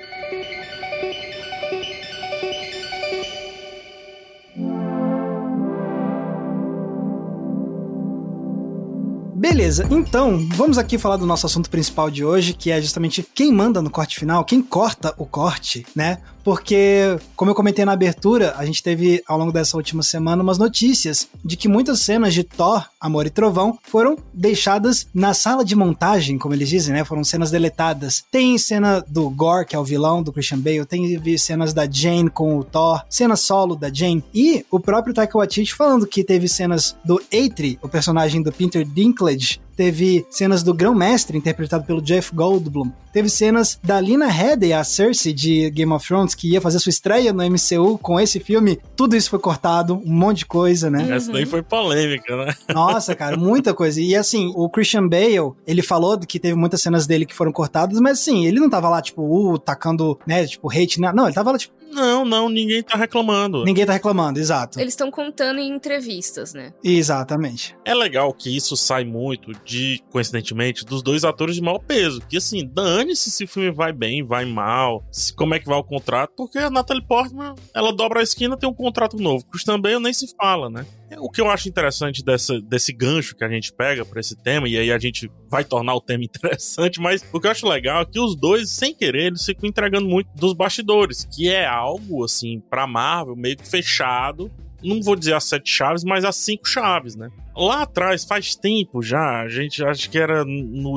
[9.34, 13.52] Beleza, então vamos aqui falar do nosso assunto principal de hoje, que é justamente quem
[13.52, 16.18] manda no corte final, quem corta o corte, né?
[16.46, 20.58] Porque, como eu comentei na abertura, a gente teve ao longo dessa última semana umas
[20.58, 25.74] notícias de que muitas cenas de Thor, Amor e Trovão foram deixadas na sala de
[25.74, 27.04] montagem, como eles dizem, né?
[27.04, 28.22] Foram cenas deletadas.
[28.30, 32.30] Tem cena do Gore, que é o vilão do Christian Bale, tem cenas da Jane
[32.30, 36.48] com o Thor, cena solo da Jane, e o próprio Taika Waititi falando que teve
[36.48, 42.34] cenas do Eitri, o personagem do Peter Dinklage, teve cenas do Grão-Mestre, interpretado pelo Jeff
[42.34, 46.78] Goldblum, teve cenas da Lina Headey, a Cersei de Game of Thrones, que ia fazer
[46.78, 50.90] sua estreia no MCU com esse filme, tudo isso foi cortado, um monte de coisa,
[50.90, 51.06] né?
[51.10, 52.54] Essa daí foi polêmica, né?
[52.74, 54.00] Nossa, cara, muita coisa.
[54.00, 58.00] E assim, o Christian Bale, ele falou que teve muitas cenas dele que foram cortadas,
[58.00, 61.52] mas assim, ele não tava lá, tipo, uh, tacando, né, tipo, hate, não, ele tava
[61.52, 63.64] lá, tipo, não, não, ninguém tá reclamando.
[63.64, 64.78] Ninguém tá reclamando, exato.
[64.78, 66.72] Eles estão contando em entrevistas, né?
[66.84, 67.76] Exatamente.
[67.84, 72.20] É legal que isso sai muito de, coincidentemente, dos dois atores de mau peso.
[72.20, 75.76] Que assim, dane-se se o filme vai bem, vai mal, se, como é que vai
[75.76, 79.44] o contrato, porque a Natalie Portman, ela dobra a esquina tem um contrato novo.
[79.46, 80.86] Christian Bale nem se fala, né?
[81.18, 84.68] O que eu acho interessante dessa, desse gancho que a gente pega para esse tema,
[84.68, 88.02] e aí a gente vai tornar o tema interessante, mas o que eu acho legal
[88.02, 92.24] é que os dois, sem querer, eles ficam entregando muito dos bastidores, que é algo,
[92.24, 94.50] assim, pra Marvel, meio que fechado.
[94.82, 97.30] Não vou dizer as sete chaves, mas as cinco chaves, né?
[97.56, 100.96] Lá atrás, faz tempo já, a gente acho que era no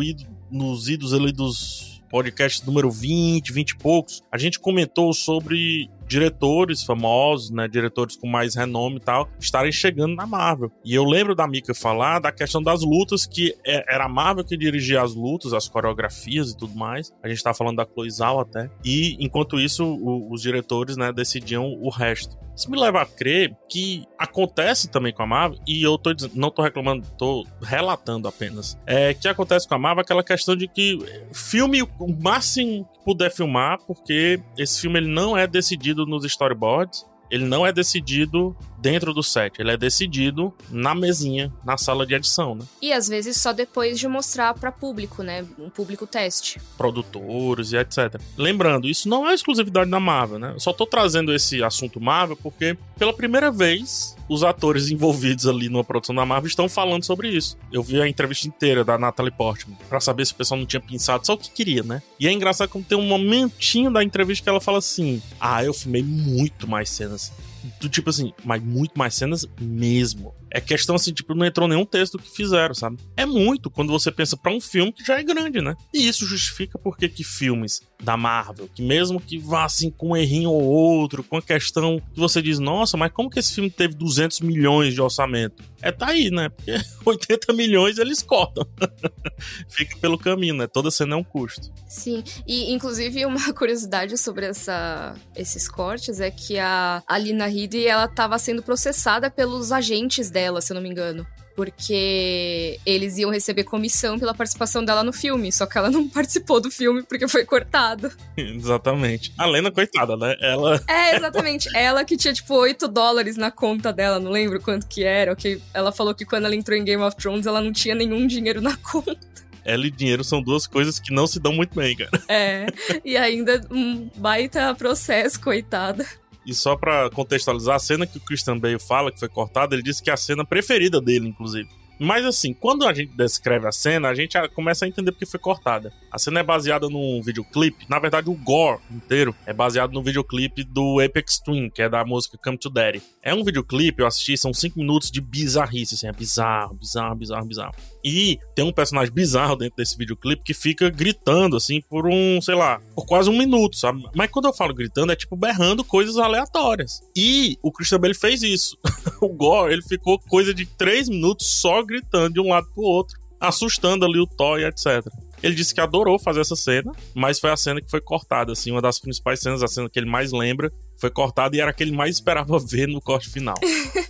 [0.52, 6.84] nos idos ali dos podcasts número 20, 20 e poucos, a gente comentou sobre diretores
[6.84, 10.72] famosos, né, diretores com mais renome e tal, estarem chegando na Marvel.
[10.84, 14.44] E eu lembro da Mika falar da questão das lutas, que é, era a Marvel
[14.44, 17.14] que dirigia as lutas, as coreografias e tudo mais.
[17.22, 18.72] A gente tá falando da Chloe Zhao até.
[18.84, 22.36] E enquanto isso, o, os diretores, né, decidiam o resto.
[22.60, 26.34] Isso me leva a crer que acontece também com a Marvel, e eu tô dizendo,
[26.36, 28.78] não tô reclamando, tô relatando apenas.
[28.86, 31.00] É que acontece com a Marvel aquela questão de que
[31.32, 37.06] filme o máximo que puder filmar, porque esse filme ele não é decidido nos storyboards,
[37.30, 42.16] ele não é decidido dentro do set, ele é decidido na mesinha, na sala de
[42.16, 42.66] edição, né?
[42.82, 45.46] E às vezes só depois de mostrar para público, né?
[45.58, 46.60] Um público teste.
[46.78, 48.20] Produtores e etc.
[48.38, 50.54] Lembrando, isso não é exclusividade da Marvel, né?
[50.56, 55.68] Eu só tô trazendo esse assunto Marvel porque pela primeira vez os atores envolvidos ali
[55.68, 57.58] numa produção da Marvel estão falando sobre isso.
[57.72, 60.80] Eu vi a entrevista inteira da Natalie Portman para saber se o pessoal não tinha
[60.80, 62.02] pensado só o que queria, né?
[62.20, 65.74] E é engraçado como tem um momentinho da entrevista que ela fala assim: "Ah, eu
[65.74, 67.32] filmei muito mais cenas
[67.80, 70.34] do tipo assim, mas muito mais cenas mesmo.
[70.52, 72.98] É questão assim, tipo, não entrou nenhum texto que fizeram, sabe?
[73.16, 75.76] É muito quando você pensa para um filme que já é grande, né?
[75.94, 80.18] E isso justifica porque que filmes da Marvel, que mesmo que vá assim com um
[80.18, 83.70] errinho ou outro, com a questão que você diz, nossa, mas como que esse filme
[83.70, 85.64] teve 200 milhões de orçamento?
[85.82, 86.50] É tá aí, né?
[86.50, 86.72] Porque
[87.06, 88.66] 80 milhões eles cortam.
[89.68, 90.68] Fica pelo caminho, né?
[90.68, 91.72] Toda cena é um custo.
[91.88, 98.08] Sim, e inclusive uma curiosidade sobre essa, esses cortes é que a Alina Headey, ela
[98.08, 101.26] tava sendo processada pelos agentes dela, se eu não me engano
[101.60, 106.62] porque eles iam receber comissão pela participação dela no filme, só que ela não participou
[106.62, 108.10] do filme porque foi cortado.
[108.38, 109.34] Exatamente.
[109.38, 110.38] A Lena, coitada, né?
[110.40, 110.82] Ela.
[110.88, 111.68] É, exatamente.
[111.76, 115.36] ela que tinha, tipo, 8 dólares na conta dela, não lembro quanto que era.
[115.36, 118.26] Que ela falou que quando ela entrou em Game of Thrones, ela não tinha nenhum
[118.26, 119.20] dinheiro na conta.
[119.66, 122.10] Ela e dinheiro são duas coisas que não se dão muito bem, cara.
[122.30, 122.68] É,
[123.04, 126.06] e ainda um baita processo, coitada.
[126.46, 129.84] E só para contextualizar, a cena que o Christian Bale fala, que foi cortada, ele
[129.84, 131.70] disse que é a cena preferida dele, inclusive.
[132.00, 135.40] Mas assim, quando a gente descreve a cena, a gente começa a entender porque foi
[135.40, 135.94] cortada.
[136.12, 137.86] A cena é baseada num videoclipe.
[137.90, 142.04] Na verdade, o gore inteiro é baseado no videoclipe do Apex Twin, que é da
[142.06, 143.02] música Come to Daddy.
[143.22, 147.46] É um videoclipe, eu assisti, são cinco minutos de bizarrice, assim, é bizarro, bizarro, bizarro,
[147.46, 147.76] bizarro.
[148.04, 152.56] E tem um personagem bizarro dentro desse videoclipe que fica gritando, assim, por um, sei
[152.56, 154.04] lá, por quase um minuto, sabe?
[154.16, 157.02] Mas quando eu falo gritando, é tipo berrando coisas aleatórias.
[157.16, 158.78] E o Christian Bale fez isso.
[159.22, 163.18] o Gore, ele ficou coisa de três minutos só gritando de um lado pro outro,
[163.40, 165.06] assustando ali o Thor e etc.
[165.42, 168.72] Ele disse que adorou fazer essa cena, mas foi a cena que foi cortada, assim,
[168.72, 171.74] uma das principais cenas, a cena que ele mais lembra, foi cortada e era a
[171.74, 173.56] que ele mais esperava ver no corte final.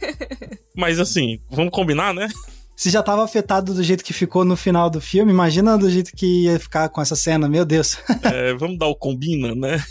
[0.76, 2.28] mas assim, vamos combinar, né?
[2.80, 6.14] Se já tava afetado do jeito que ficou no final do filme, imagina do jeito
[6.16, 7.98] que ia ficar com essa cena, meu Deus.
[8.30, 9.84] É, vamos dar o combina, né?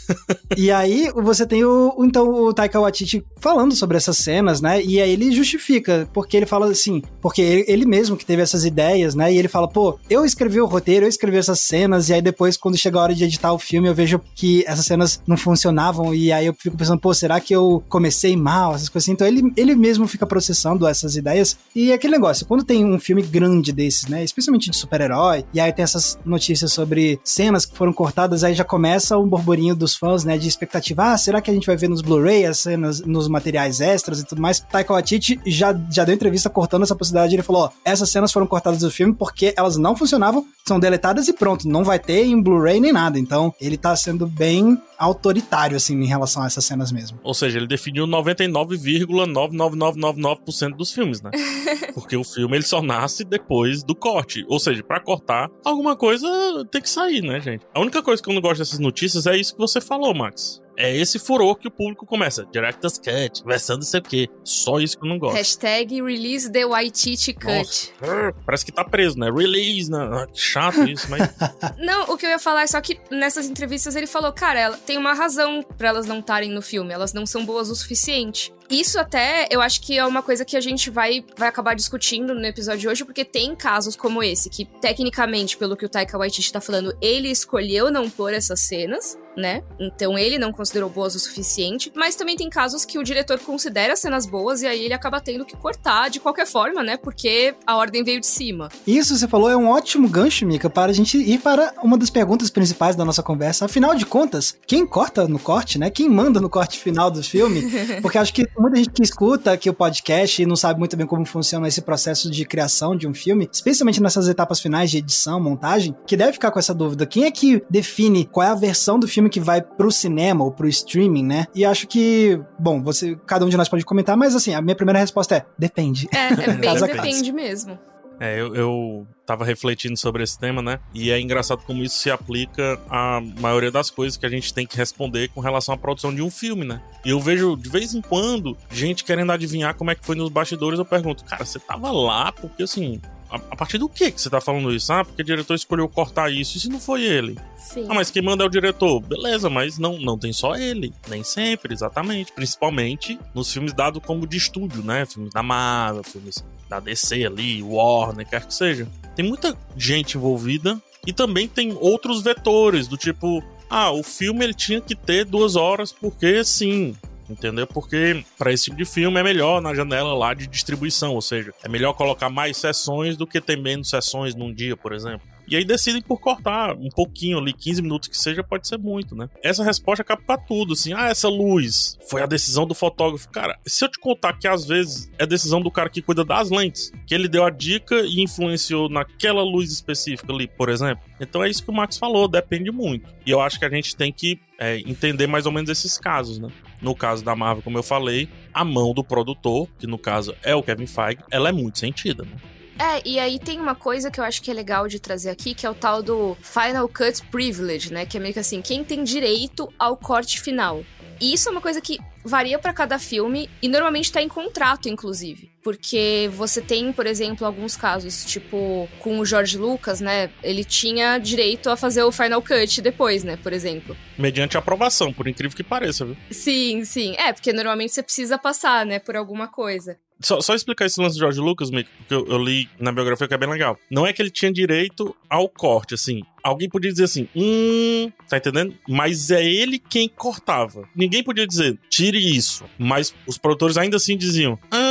[0.56, 4.82] e aí você tem o, então, o Taika Waititi falando sobre essas cenas, né?
[4.82, 8.64] E aí ele justifica, porque ele fala assim, porque ele, ele mesmo que teve essas
[8.64, 9.32] ideias, né?
[9.32, 12.56] E ele fala, pô, eu escrevi o roteiro, eu escrevi essas cenas, e aí depois,
[12.56, 16.14] quando chega a hora de editar o filme, eu vejo que essas cenas não funcionavam,
[16.14, 19.12] e aí eu fico pensando, pô, será que eu comecei mal, essas coisas assim?
[19.12, 22.98] Então ele, ele mesmo fica processando essas ideias, e é aquele negócio, quando tem um
[22.98, 24.22] filme grande desses, né?
[24.22, 25.44] Especialmente de super-herói.
[25.52, 29.74] E aí tem essas notícias sobre cenas que foram cortadas, aí já começa um burburinho
[29.74, 30.38] dos fãs, né?
[30.38, 31.12] De expectativa.
[31.12, 34.24] Ah, será que a gente vai ver nos Blu-ray as cenas, nos materiais extras e
[34.24, 34.60] tudo mais?
[34.60, 37.34] Taika Waititi já, já deu entrevista cortando essa possibilidade.
[37.34, 41.26] Ele falou: ó, essas cenas foram cortadas do filme porque elas não funcionavam, são deletadas
[41.26, 41.68] e pronto.
[41.68, 43.18] Não vai ter em Blu-ray nem nada.
[43.18, 47.20] Então, ele tá sendo bem autoritário, assim, em relação a essas cenas mesmo.
[47.22, 51.30] Ou seja, ele definiu 99,99999% dos filmes, né?
[51.94, 54.44] Porque o filme ele só nasce depois do corte.
[54.48, 56.26] Ou seja, para cortar, alguma coisa
[56.70, 57.64] tem que sair, né, gente?
[57.74, 60.60] A única coisa que eu não gosto dessas notícias é isso que você falou, Max
[60.78, 62.46] é esse furor que o público começa.
[62.52, 64.28] Director's Cut, versão não sei o quê.
[64.44, 65.34] Só isso que eu não gosto.
[65.34, 67.92] Hashtag release the Waititi Cut.
[68.00, 69.28] Nossa, parece que tá preso, né?
[69.30, 69.98] Release, né?
[69.98, 71.28] Ah, que chato isso, mas...
[71.78, 74.76] não, o que eu ia falar é só que nessas entrevistas ele falou, cara, ela
[74.76, 76.94] tem uma razão para elas não estarem no filme.
[76.94, 78.52] Elas não são boas o suficiente.
[78.70, 82.34] Isso até, eu acho que é uma coisa que a gente vai, vai acabar discutindo
[82.34, 86.18] no episódio de hoje, porque tem casos como esse, que tecnicamente, pelo que o Taika
[86.18, 89.62] Waititi tá falando, ele escolheu não pôr essas cenas, né?
[89.78, 93.96] Então ele não considerou boas o suficiente, mas também tem casos que o diretor considera
[93.96, 96.96] cenas boas e aí ele acaba tendo que cortar de qualquer forma, né?
[96.96, 98.68] Porque a ordem veio de cima.
[98.86, 102.10] Isso você falou é um ótimo gancho, Mika, para a gente ir para uma das
[102.10, 103.64] perguntas principais da nossa conversa.
[103.64, 105.88] Afinal de contas, quem corta no corte, né?
[105.88, 107.62] Quem manda no corte final do filme?
[108.02, 111.06] Porque acho que muita gente que escuta aqui o podcast e não sabe muito bem
[111.06, 115.40] como funciona esse processo de criação de um filme, especialmente nessas etapas finais de edição,
[115.40, 117.06] montagem, que deve ficar com essa dúvida.
[117.06, 120.50] Quem é que define qual é a versão do filme que vai pro cinema ou
[120.50, 121.46] pro streaming, né?
[121.54, 124.76] E acho que, bom, você, cada um de nós pode comentar, mas assim, a minha
[124.76, 126.08] primeira resposta é depende.
[126.12, 127.78] É, é bem depende mesmo.
[128.20, 130.80] É, eu, eu tava refletindo sobre esse tema, né?
[130.92, 134.66] E é engraçado como isso se aplica à maioria das coisas que a gente tem
[134.66, 136.82] que responder com relação à produção de um filme, né?
[137.04, 140.30] E eu vejo de vez em quando gente querendo adivinhar como é que foi nos
[140.30, 140.78] bastidores.
[140.78, 142.32] Eu pergunto, cara, você tava lá?
[142.32, 143.00] Porque assim,
[143.30, 144.92] a, partir do que que você tá falando isso?
[144.92, 147.38] Ah, porque o diretor escolheu cortar isso e se não foi ele?
[147.56, 147.86] Sim.
[147.88, 149.00] Ah, mas quem manda é o diretor.
[149.00, 150.92] Beleza, mas não, não tem só ele.
[151.08, 152.32] Nem sempre, exatamente.
[152.32, 155.04] Principalmente nos filmes dados como de estúdio, né?
[155.04, 158.88] Filmes da Marvel, filmes da DC ali, Warner, quer que seja.
[159.14, 164.54] Tem muita gente envolvida e também tem outros vetores, do tipo, ah, o filme ele
[164.54, 166.94] tinha que ter duas horas porque sim.
[167.28, 167.66] Entendeu?
[167.66, 171.52] Porque para esse tipo de filme é melhor na janela lá de distribuição, ou seja,
[171.62, 175.26] é melhor colocar mais sessões do que ter menos sessões num dia, por exemplo.
[175.50, 179.16] E aí decidem por cortar um pouquinho ali, 15 minutos que seja, pode ser muito,
[179.16, 179.30] né?
[179.42, 183.30] Essa resposta acaba pra tudo, assim, ah, essa luz foi a decisão do fotógrafo.
[183.30, 186.50] Cara, se eu te contar que às vezes é decisão do cara que cuida das
[186.50, 191.02] lentes, que ele deu a dica e influenciou naquela luz específica ali, por exemplo.
[191.18, 193.08] Então é isso que o Max falou, depende muito.
[193.24, 196.38] E eu acho que a gente tem que é, entender mais ou menos esses casos,
[196.38, 196.48] né?
[196.80, 200.54] No caso da Marvel, como eu falei, a mão do produtor, que no caso é
[200.54, 202.36] o Kevin Feige, ela é muito sentida, né?
[202.78, 205.52] É, e aí tem uma coisa que eu acho que é legal de trazer aqui,
[205.52, 208.06] que é o tal do Final Cut Privilege, né?
[208.06, 210.84] Que é meio que assim, quem tem direito ao corte final.
[211.20, 214.88] E isso é uma coisa que varia para cada filme e normalmente tá em contrato,
[214.88, 215.50] inclusive.
[215.68, 220.30] Porque você tem, por exemplo, alguns casos, tipo, com o George Lucas, né?
[220.42, 223.36] Ele tinha direito a fazer o Final Cut depois, né?
[223.36, 223.94] Por exemplo.
[224.16, 226.16] Mediante aprovação, por incrível que pareça, viu?
[226.30, 227.14] Sim, sim.
[227.18, 229.98] É, porque normalmente você precisa passar, né, por alguma coisa.
[230.20, 233.28] Só, só, explicar esse lance do George Lucas, Mick, porque eu, eu, li na biografia
[233.28, 233.78] que é bem legal.
[233.88, 236.22] Não é que ele tinha direito ao corte, assim.
[236.42, 238.74] Alguém podia dizer assim, hum, tá entendendo?
[238.88, 240.88] Mas é ele quem cortava.
[240.94, 242.64] Ninguém podia dizer, tire isso.
[242.76, 244.87] Mas os produtores ainda assim diziam, ah,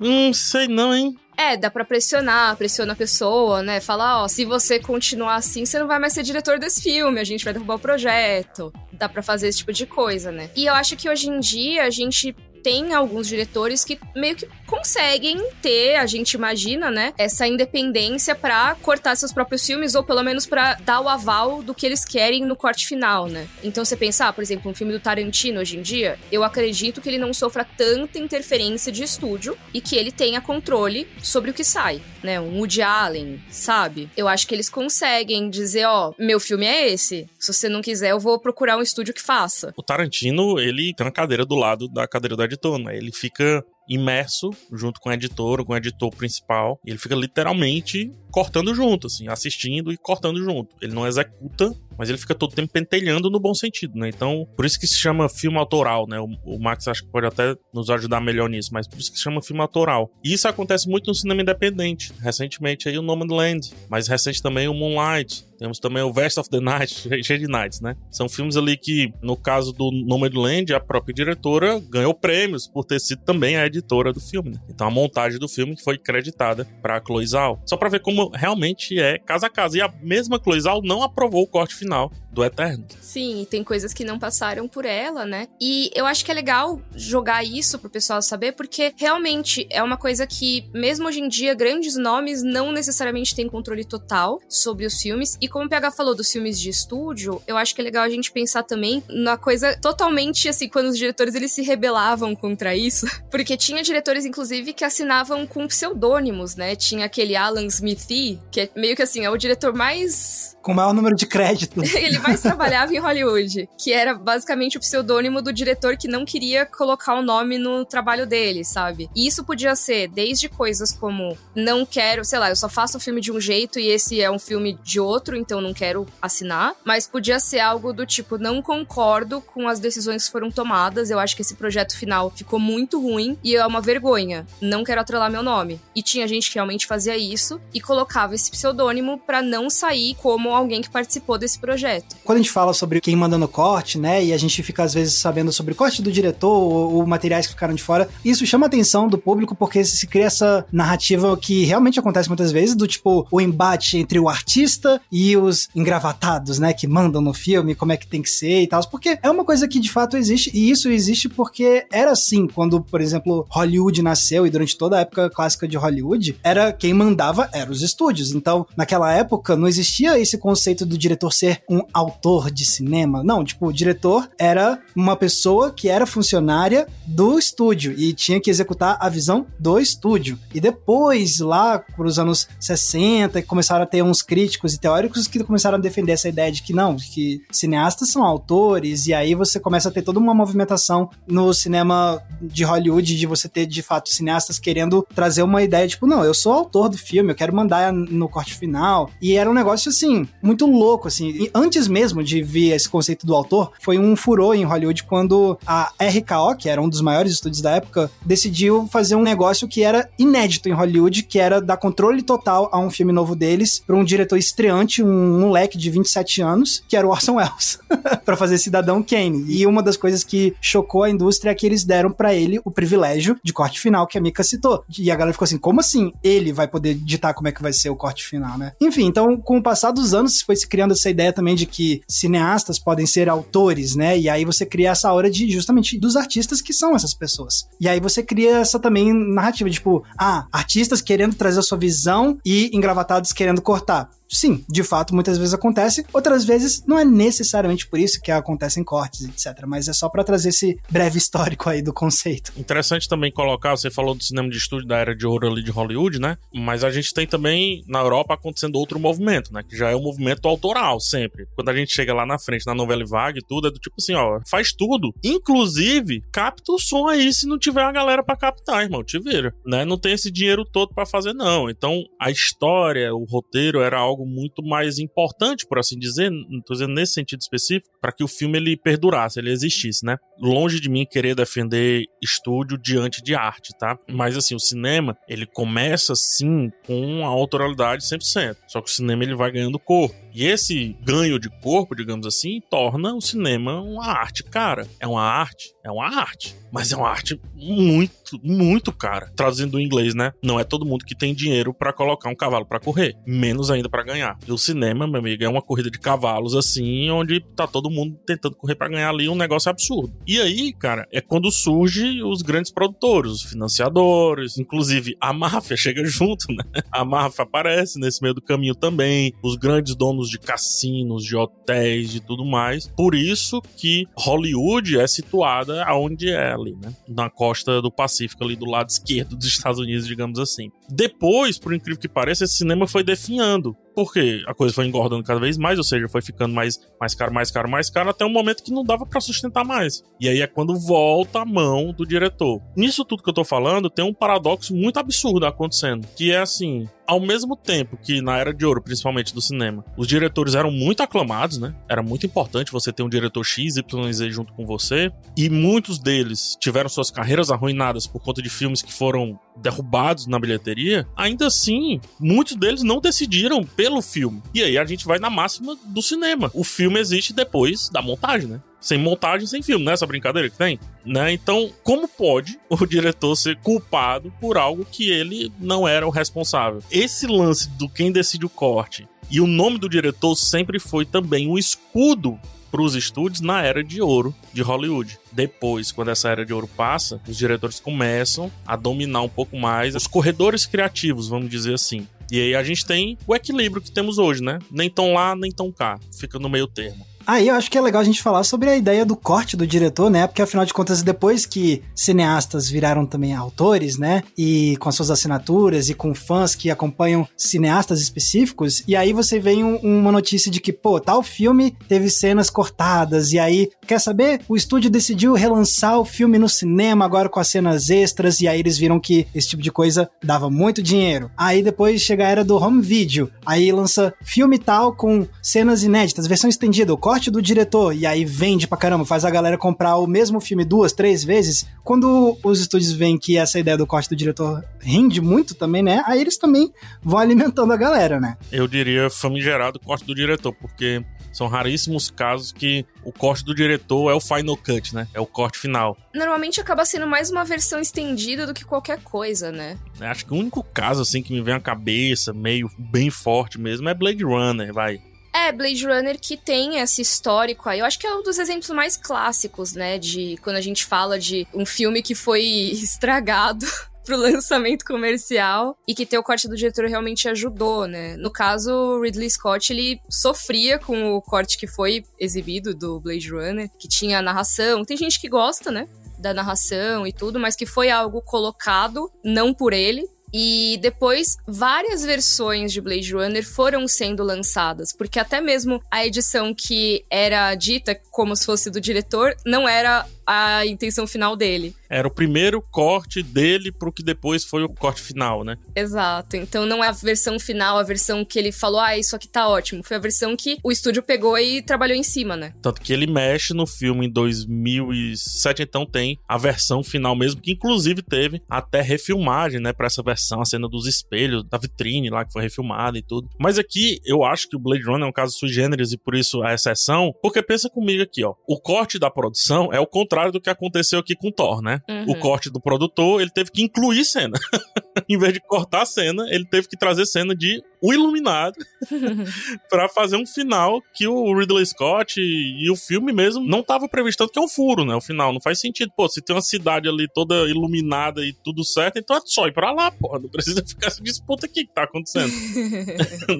[0.00, 1.16] hum, sei não, hein?
[1.36, 3.80] É, dá pra pressionar, pressiona a pessoa, né?
[3.80, 7.24] Falar, ó, se você continuar assim, você não vai mais ser diretor desse filme, a
[7.24, 8.72] gente vai derrubar o projeto.
[8.92, 10.50] Dá pra fazer esse tipo de coisa, né?
[10.54, 14.48] E eu acho que hoje em dia a gente tem alguns diretores que meio que
[14.66, 20.22] conseguem ter, a gente imagina, né, essa independência para cortar seus próprios filmes ou pelo
[20.22, 23.46] menos para dar o aval do que eles querem no corte final, né?
[23.62, 27.00] Então você pensar, ah, por exemplo, um filme do Tarantino hoje em dia, eu acredito
[27.00, 31.54] que ele não sofra tanta interferência de estúdio e que ele tenha controle sobre o
[31.54, 32.40] que sai, né?
[32.40, 34.08] Um Woody Allen, sabe?
[34.16, 37.28] Eu acho que eles conseguem dizer, ó, oh, meu filme é esse.
[37.38, 39.72] Se você não quiser, eu vou procurar um estúdio que faça.
[39.76, 42.96] O Tarantino, ele tem uma cadeira do lado da cadeira do editor, né?
[42.96, 46.78] Ele fica imerso junto com o editor, com o editor principal.
[46.84, 50.74] Ele fica literalmente cortando junto, assim, assistindo e cortando junto.
[50.82, 54.08] Ele não executa, mas ele fica todo tempo pentelhando no bom sentido, né?
[54.08, 56.18] Então, por isso que se chama filme autoral, né?
[56.18, 59.18] O, o Max acho que pode até nos ajudar melhor nisso, mas por isso que
[59.18, 60.10] se chama filme autoral.
[60.24, 62.12] E isso acontece muito no cinema independente.
[62.20, 65.44] Recentemente aí o Nomadland, mas recente também o Moonlight.
[65.64, 67.96] Temos também o Vest of the Night, de Nights, né?
[68.10, 73.00] São filmes ali que, no caso do Nomadland, a própria diretora ganhou prêmios por ter
[73.00, 74.60] sido também a editora do filme, né?
[74.68, 77.62] Então a montagem do filme foi creditada para Chloe Zhao.
[77.64, 79.78] Só para ver como realmente é casa a casa.
[79.78, 82.84] E a mesma Chloe Zhao não aprovou o corte final do Eterno.
[83.00, 85.46] Sim, e tem coisas que não passaram por ela, né?
[85.60, 89.96] E eu acho que é legal jogar isso pro pessoal saber, porque realmente é uma
[89.96, 95.00] coisa que, mesmo hoje em dia, grandes nomes não necessariamente têm controle total sobre os
[95.00, 95.38] filmes.
[95.40, 98.08] E como o PH falou dos filmes de estúdio, eu acho que é legal a
[98.08, 103.06] gente pensar também na coisa totalmente assim, quando os diretores eles se rebelavam contra isso.
[103.30, 106.74] Porque tinha diretores, inclusive, que assinavam com pseudônimos, né?
[106.74, 110.56] Tinha aquele Alan Smithy, que é meio que assim, é o diretor mais.
[110.62, 111.80] Com o maior número de crédito.
[111.94, 116.64] Ele mais trabalhava em Hollywood, que era basicamente o pseudônimo do diretor que não queria
[116.64, 119.10] colocar o nome no trabalho dele, sabe?
[119.14, 123.00] E isso podia ser desde coisas como não quero, sei lá, eu só faço o
[123.00, 126.74] filme de um jeito e esse é um filme de outro, então não quero assinar,
[126.84, 131.18] mas podia ser algo do tipo não concordo com as decisões que foram tomadas, eu
[131.18, 135.30] acho que esse projeto final ficou muito ruim e é uma vergonha, não quero atrelar
[135.30, 135.80] meu nome.
[135.94, 140.54] E tinha gente que realmente fazia isso e colocava esse pseudônimo para não sair como
[140.54, 142.13] alguém que participou desse projeto.
[142.24, 144.94] Quando a gente fala sobre quem manda no corte, né, e a gente fica às
[144.94, 148.46] vezes sabendo sobre o corte do diretor ou, ou materiais que ficaram de fora, isso
[148.46, 152.74] chama a atenção do público porque se cria essa narrativa que realmente acontece muitas vezes,
[152.74, 157.74] do tipo o embate entre o artista e os engravatados, né, que mandam no filme,
[157.74, 160.16] como é que tem que ser e tal, porque é uma coisa que de fato
[160.16, 164.96] existe, e isso existe porque era assim quando, por exemplo, Hollywood nasceu e durante toda
[164.96, 168.32] a época clássica de Hollywood, era quem mandava eram os estúdios.
[168.32, 173.22] Então, naquela época não existia esse conceito do diretor ser um autor de cinema.
[173.22, 178.50] Não, tipo, o diretor era uma pessoa que era funcionária do estúdio e tinha que
[178.50, 180.38] executar a visão do estúdio.
[180.52, 185.42] E depois, lá para os anos 60, começaram a ter uns críticos e teóricos que
[185.42, 189.58] começaram a defender essa ideia de que não, que cineastas são autores, e aí você
[189.58, 194.08] começa a ter toda uma movimentação no cinema de Hollywood de você ter de fato
[194.08, 197.92] cineastas querendo trazer uma ideia, tipo, não, eu sou autor do filme, eu quero mandar
[197.92, 199.10] no corte final.
[199.20, 201.28] E era um negócio assim, muito louco, assim.
[201.28, 205.56] E antes mesmo de ver esse conceito do autor, foi um furor em Hollywood quando
[205.64, 209.84] a RKO, que era um dos maiores estúdios da época, decidiu fazer um negócio que
[209.84, 213.94] era inédito em Hollywood, que era dar controle total a um filme novo deles para
[213.94, 217.78] um diretor estreante, um moleque de 27 anos, que era o Orson Welles,
[218.26, 219.44] para fazer Cidadão Kane.
[219.46, 222.72] E uma das coisas que chocou a indústria é que eles deram para ele o
[222.72, 224.84] privilégio de corte final que a Mika citou.
[224.98, 227.72] E a galera ficou assim: como assim ele vai poder ditar como é que vai
[227.72, 228.72] ser o corte final, né?
[228.80, 232.02] Enfim, então, com o passar dos anos, foi se criando essa ideia também de que
[232.08, 234.18] cineastas podem ser autores, né?
[234.18, 237.68] E aí você cria essa hora de justamente dos artistas que são essas pessoas.
[237.80, 242.38] E aí você cria essa também narrativa, tipo, ah, artistas querendo trazer a sua visão
[242.44, 246.04] e engravatados querendo cortar sim, de fato, muitas vezes acontece.
[246.12, 249.64] Outras vezes não é necessariamente por isso que acontecem cortes, etc.
[249.66, 252.52] Mas é só para trazer esse breve histórico aí do conceito.
[252.56, 255.70] Interessante também colocar, você falou do cinema de estúdio da era de ouro ali de
[255.70, 256.36] Hollywood, né?
[256.52, 259.62] Mas a gente tem também na Europa acontecendo outro movimento, né?
[259.62, 261.46] Que já é o movimento autoral sempre.
[261.54, 263.96] Quando a gente chega lá na frente, na novela vaga e tudo, é do tipo
[263.98, 265.12] assim, ó, faz tudo.
[265.22, 269.02] Inclusive, capta o som aí se não tiver a galera para captar, irmão.
[269.02, 269.84] Te vira, né?
[269.84, 271.68] Não tem esse dinheiro todo para fazer, não.
[271.68, 276.60] Então, a história, o roteiro era algo algo muito mais importante, por assim dizer, não
[276.60, 280.16] tô dizendo nesse sentido específico, para que o filme ele perdurasse, ele existisse, né?
[280.40, 283.98] Longe de mim querer defender estúdio diante de arte, tá?
[284.08, 288.56] Mas assim, o cinema, ele começa sim com a autoralidade 100%.
[288.68, 290.23] Só que o cinema ele vai ganhando corpo.
[290.34, 294.84] E esse ganho de corpo, digamos assim, torna o cinema uma arte cara.
[294.98, 299.30] É uma arte, é uma arte, mas é uma arte muito, muito cara.
[299.36, 300.32] Traduzindo do inglês, né?
[300.42, 303.88] Não é todo mundo que tem dinheiro para colocar um cavalo para correr, menos ainda
[303.88, 304.36] para ganhar.
[304.44, 308.18] E o cinema, meu amigo, é uma corrida de cavalos assim, onde tá todo mundo
[308.26, 310.12] tentando correr para ganhar ali um negócio absurdo.
[310.26, 316.04] E aí, cara, é quando surge os grandes produtores, os financiadores, inclusive a máfia chega
[316.04, 316.82] junto, né?
[316.90, 322.10] A máfia aparece nesse meio do caminho também, os grandes donos de cassinos, de hotéis,
[322.10, 322.86] de tudo mais.
[322.88, 326.94] Por isso que Hollywood é situada aonde é ali, né?
[327.08, 330.70] Na costa do Pacífico, ali do lado esquerdo dos Estados Unidos, digamos assim.
[330.88, 335.40] Depois, por incrível que pareça, esse cinema foi definhando porque a coisa foi engordando cada
[335.40, 338.32] vez mais, ou seja, foi ficando mais, mais caro, mais caro, mais caro, até um
[338.32, 340.02] momento que não dava para sustentar mais.
[340.20, 342.60] E aí é quando volta a mão do diretor.
[342.76, 346.88] Nisso tudo que eu tô falando, tem um paradoxo muito absurdo acontecendo, que é assim,
[347.06, 351.02] ao mesmo tempo que na era de ouro, principalmente do cinema, os diretores eram muito
[351.02, 351.74] aclamados, né?
[351.88, 355.98] Era muito importante você ter um diretor X, Y, Z junto com você, e muitos
[355.98, 361.06] deles tiveram suas carreiras arruinadas por conta de filmes que foram derrubados na bilheteria.
[361.16, 364.42] Ainda assim, muitos deles não decidiram pelo filme.
[364.52, 366.50] E aí a gente vai na máxima do cinema.
[366.54, 368.60] O filme existe depois da montagem, né?
[368.84, 369.94] sem montagem, sem filme, né?
[369.94, 371.32] Essa brincadeira que tem, né?
[371.32, 376.82] Então, como pode o diretor ser culpado por algo que ele não era o responsável?
[376.90, 381.48] Esse lance do quem decide o corte e o nome do diretor sempre foi também
[381.48, 382.38] um escudo
[382.74, 385.16] para os estúdios na era de ouro de Hollywood.
[385.30, 389.94] Depois, quando essa era de ouro passa, os diretores começam a dominar um pouco mais
[389.94, 392.08] os corredores criativos, vamos dizer assim.
[392.32, 394.58] E aí a gente tem o equilíbrio que temos hoje, né?
[394.72, 396.00] Nem tão lá, nem tão cá.
[396.18, 397.06] Fica no meio termo.
[397.26, 399.66] Aí eu acho que é legal a gente falar sobre a ideia do corte do
[399.66, 400.26] diretor, né?
[400.26, 404.22] Porque afinal de contas, depois que cineastas viraram também autores, né?
[404.36, 409.38] E com as suas assinaturas e com fãs que acompanham cineastas específicos, e aí você
[409.38, 414.00] vem um, uma notícia de que, pô, tal filme teve cenas cortadas, e aí, quer
[414.00, 414.40] saber?
[414.48, 418.60] O estúdio decidiu relançar o filme no cinema agora com as cenas extras, e aí
[418.60, 421.30] eles viram que esse tipo de coisa dava muito dinheiro.
[421.36, 426.26] Aí depois chega a era do home video, aí lança filme tal com cenas inéditas,
[426.26, 429.56] versão estendida, o corte corte do diretor, e aí vende pra caramba, faz a galera
[429.56, 431.64] comprar o mesmo filme duas, três vezes.
[431.84, 436.02] Quando os estúdios veem que essa ideia do corte do diretor rende muito também, né?
[436.06, 438.36] Aí eles também vão alimentando a galera, né?
[438.50, 444.10] Eu diria famigerado corte do diretor, porque são raríssimos casos que o corte do diretor
[444.10, 445.06] é o final cut, né?
[445.14, 445.96] É o corte final.
[446.12, 449.78] Normalmente acaba sendo mais uma versão estendida do que qualquer coisa, né?
[450.00, 453.88] Acho que o único caso, assim, que me vem à cabeça, meio bem forte mesmo,
[453.88, 455.00] é Blade Runner, vai.
[455.34, 457.80] É, Blade Runner que tem esse histórico aí.
[457.80, 459.98] Eu acho que é um dos exemplos mais clássicos, né?
[459.98, 463.66] De quando a gente fala de um filme que foi estragado
[464.06, 468.16] pro lançamento comercial e que ter o corte do diretor realmente ajudou, né?
[468.16, 473.68] No caso, Ridley Scott, ele sofria com o corte que foi exibido do Blade Runner,
[473.76, 474.84] que tinha narração.
[474.84, 475.88] Tem gente que gosta, né?
[476.16, 482.04] Da narração e tudo, mas que foi algo colocado não por ele, e depois, várias
[482.04, 487.96] versões de Blade Runner foram sendo lançadas, porque até mesmo a edição que era dita
[488.10, 491.74] como se fosse do diretor não era a intenção final dele.
[491.88, 495.56] Era o primeiro corte dele pro que depois foi o corte final, né?
[495.76, 496.36] Exato.
[496.36, 499.48] Então não é a versão final, a versão que ele falou, ah, isso aqui tá
[499.48, 499.82] ótimo.
[499.82, 502.52] Foi a versão que o estúdio pegou e trabalhou em cima, né?
[502.60, 507.52] Tanto que ele mexe no filme em 2007, então tem a versão final mesmo, que
[507.52, 512.24] inclusive teve até refilmagem, né, pra essa versão, a cena dos espelhos, da vitrine lá
[512.24, 513.28] que foi refilmada e tudo.
[513.38, 516.14] Mas aqui eu acho que o Blade Runner é um caso sui generis e por
[516.14, 518.34] isso a exceção, porque pensa comigo aqui, ó.
[518.48, 521.80] O corte da produção é o contrário do que aconteceu aqui com Thor, né?
[521.88, 522.12] Uhum.
[522.12, 524.38] O corte do produtor, ele teve que incluir cena.
[525.08, 528.54] em vez de cortar a cena, ele teve que trazer cena de o Iluminado
[529.68, 533.88] para fazer um final que o Ridley Scott e, e o filme mesmo não tava
[533.88, 534.94] previsto, que é um furo, né?
[534.94, 535.92] O final não faz sentido.
[535.96, 539.52] Pô, se tem uma cidade ali toda iluminada e tudo certo, então é só ir
[539.52, 540.18] pra lá, pô.
[540.18, 542.32] Não precisa ficar essa disputa aqui que tá acontecendo.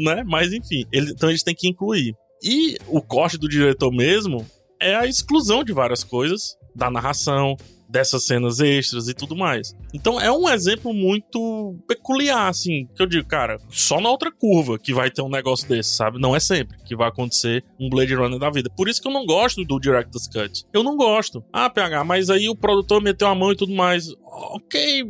[0.01, 0.23] né?
[0.27, 2.15] Mas enfim, ele, então eles têm que incluir.
[2.43, 4.47] E o corte do diretor mesmo
[4.81, 7.57] é a exclusão de várias coisas da narração,
[7.89, 9.75] dessas cenas extras e tudo mais.
[9.93, 14.79] Então é um exemplo muito peculiar, assim, que eu digo, cara, só na outra curva
[14.79, 16.21] que vai ter um negócio desse, sabe?
[16.21, 18.69] Não é sempre que vai acontecer um Blade Runner da vida.
[18.69, 20.65] Por isso que eu não gosto do Director's Cut.
[20.73, 21.45] Eu não gosto.
[21.53, 24.09] Ah, PH, mas aí o produtor meteu a mão e tudo mais.
[24.25, 25.05] Ok.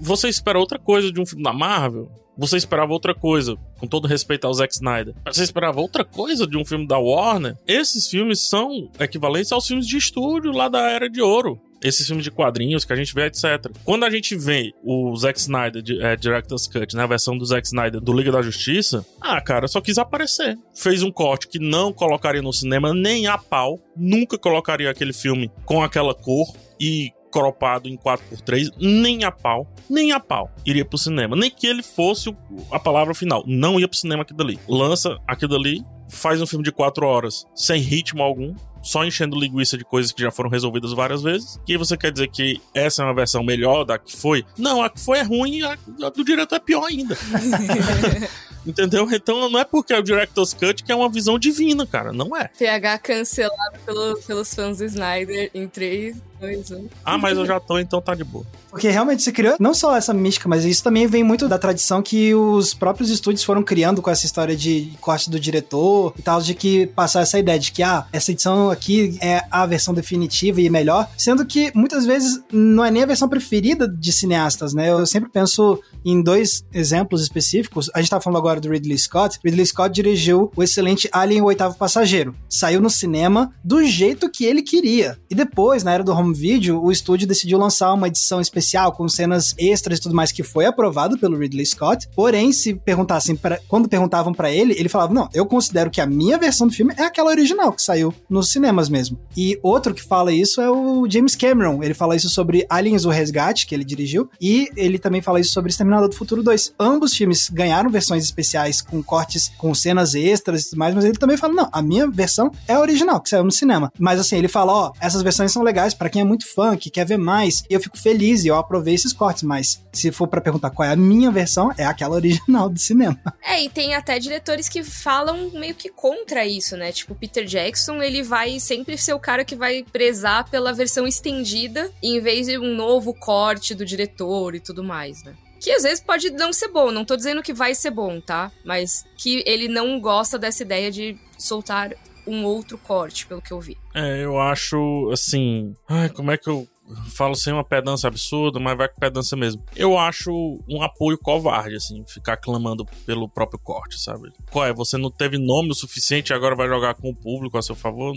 [0.00, 2.10] Você espera outra coisa de um filme da Marvel?
[2.40, 5.14] Você esperava outra coisa, com todo respeito ao Zack Snyder.
[5.26, 7.54] Você esperava outra coisa de um filme da Warner?
[7.68, 12.24] Esses filmes são equivalentes aos filmes de estúdio lá da Era de Ouro esses filmes
[12.24, 13.72] de quadrinhos que a gente vê, etc.
[13.84, 17.66] Quando a gente vê o Zack Snyder, é, Director's Cut, né, a versão do Zack
[17.66, 20.58] Snyder do Liga da Justiça, ah, cara, só quis aparecer.
[20.74, 25.50] Fez um corte que não colocaria no cinema nem a pau, nunca colocaria aquele filme
[25.64, 30.98] com aquela cor e cropado em 4x3, nem a pau, nem a pau iria pro
[30.98, 31.36] cinema.
[31.36, 32.34] Nem que ele fosse
[32.70, 33.44] a palavra final.
[33.46, 34.58] Não ia pro cinema aquilo dali.
[34.68, 39.76] Lança aquilo dali, faz um filme de 4 horas sem ritmo algum, só enchendo linguiça
[39.76, 41.60] de coisas que já foram resolvidas várias vezes.
[41.66, 44.44] E você quer dizer que essa é uma versão melhor da que foi?
[44.58, 45.76] Não, a que foi é ruim e a,
[46.10, 47.16] do diretor é pior ainda.
[48.66, 49.08] Entendeu?
[49.10, 52.12] Então não é porque é o Director's Cut que é uma visão divina, cara.
[52.12, 52.48] Não é.
[52.58, 56.88] PH cancelado pelo, pelos fãs do Snyder em 3, 2, 1.
[57.04, 58.44] Ah, mas eu já tô, então tá de boa.
[58.70, 62.00] Porque realmente se criou não só essa mística, mas isso também vem muito da tradição
[62.00, 66.40] que os próprios estúdios foram criando com essa história de corte do diretor e tal,
[66.40, 70.60] de que passar essa ideia de que, ah, essa edição aqui é a versão definitiva
[70.60, 74.90] e melhor, sendo que muitas vezes não é nem a versão preferida de cineastas, né?
[74.90, 77.90] Eu sempre penso em dois exemplos específicos.
[77.94, 79.38] A gente tá falando agora do Ridley Scott.
[79.44, 82.34] Ridley Scott dirigiu o excelente Alien o Oitavo Passageiro.
[82.48, 85.18] Saiu no cinema do jeito que ele queria.
[85.28, 89.08] E depois, na era do home video, o estúdio decidiu lançar uma edição especial, com
[89.08, 92.08] cenas extras e tudo mais, que foi aprovado pelo Ridley Scott.
[92.14, 96.38] Porém, se perguntassem, quando perguntavam para ele, ele falava: Não, eu considero que a minha
[96.38, 99.18] versão do filme é aquela original, que saiu nos cinemas mesmo.
[99.36, 101.82] E outro que fala isso é o James Cameron.
[101.82, 105.52] Ele fala isso sobre Aliens o Resgate, que ele dirigiu, e ele também fala isso
[105.52, 106.74] sobre Exterminador do Futuro 2.
[106.78, 111.18] Ambos filmes ganharam versões especiais com cortes, com cenas extras e tudo mais, mas ele
[111.18, 113.92] também fala: Não, a minha versão é a original, que saiu no cinema.
[113.98, 116.90] Mas assim, ele fala: Ó, essas versões são legais para quem é muito fã, que
[116.90, 117.64] quer ver mais.
[117.68, 120.88] E eu fico feliz e eu aprovei esses cortes, mas se for para perguntar qual
[120.88, 123.18] é a minha versão, é aquela original do cinema.
[123.42, 126.92] É, e tem até diretores que falam meio que contra isso, né?
[126.92, 131.90] Tipo, Peter Jackson, ele vai sempre ser o cara que vai prezar pela versão estendida
[132.02, 135.34] em vez de um novo corte do diretor e tudo mais, né?
[135.58, 138.52] Que às vezes pode não ser bom, não tô dizendo que vai ser bom, tá?
[138.64, 141.92] Mas que ele não gosta dessa ideia de soltar
[142.26, 143.76] um outro corte, pelo que eu vi.
[143.94, 145.74] É, eu acho assim.
[145.88, 146.66] Ai, como é que eu
[147.14, 149.62] falo sem uma pedância absurda, mas vai com pedância mesmo.
[149.76, 150.30] Eu acho
[150.68, 154.30] um apoio covarde, assim, ficar clamando pelo próprio corte, sabe?
[154.50, 154.72] Qual é?
[154.72, 157.74] Você não teve nome o suficiente e agora vai jogar com o público a seu
[157.74, 158.14] favor?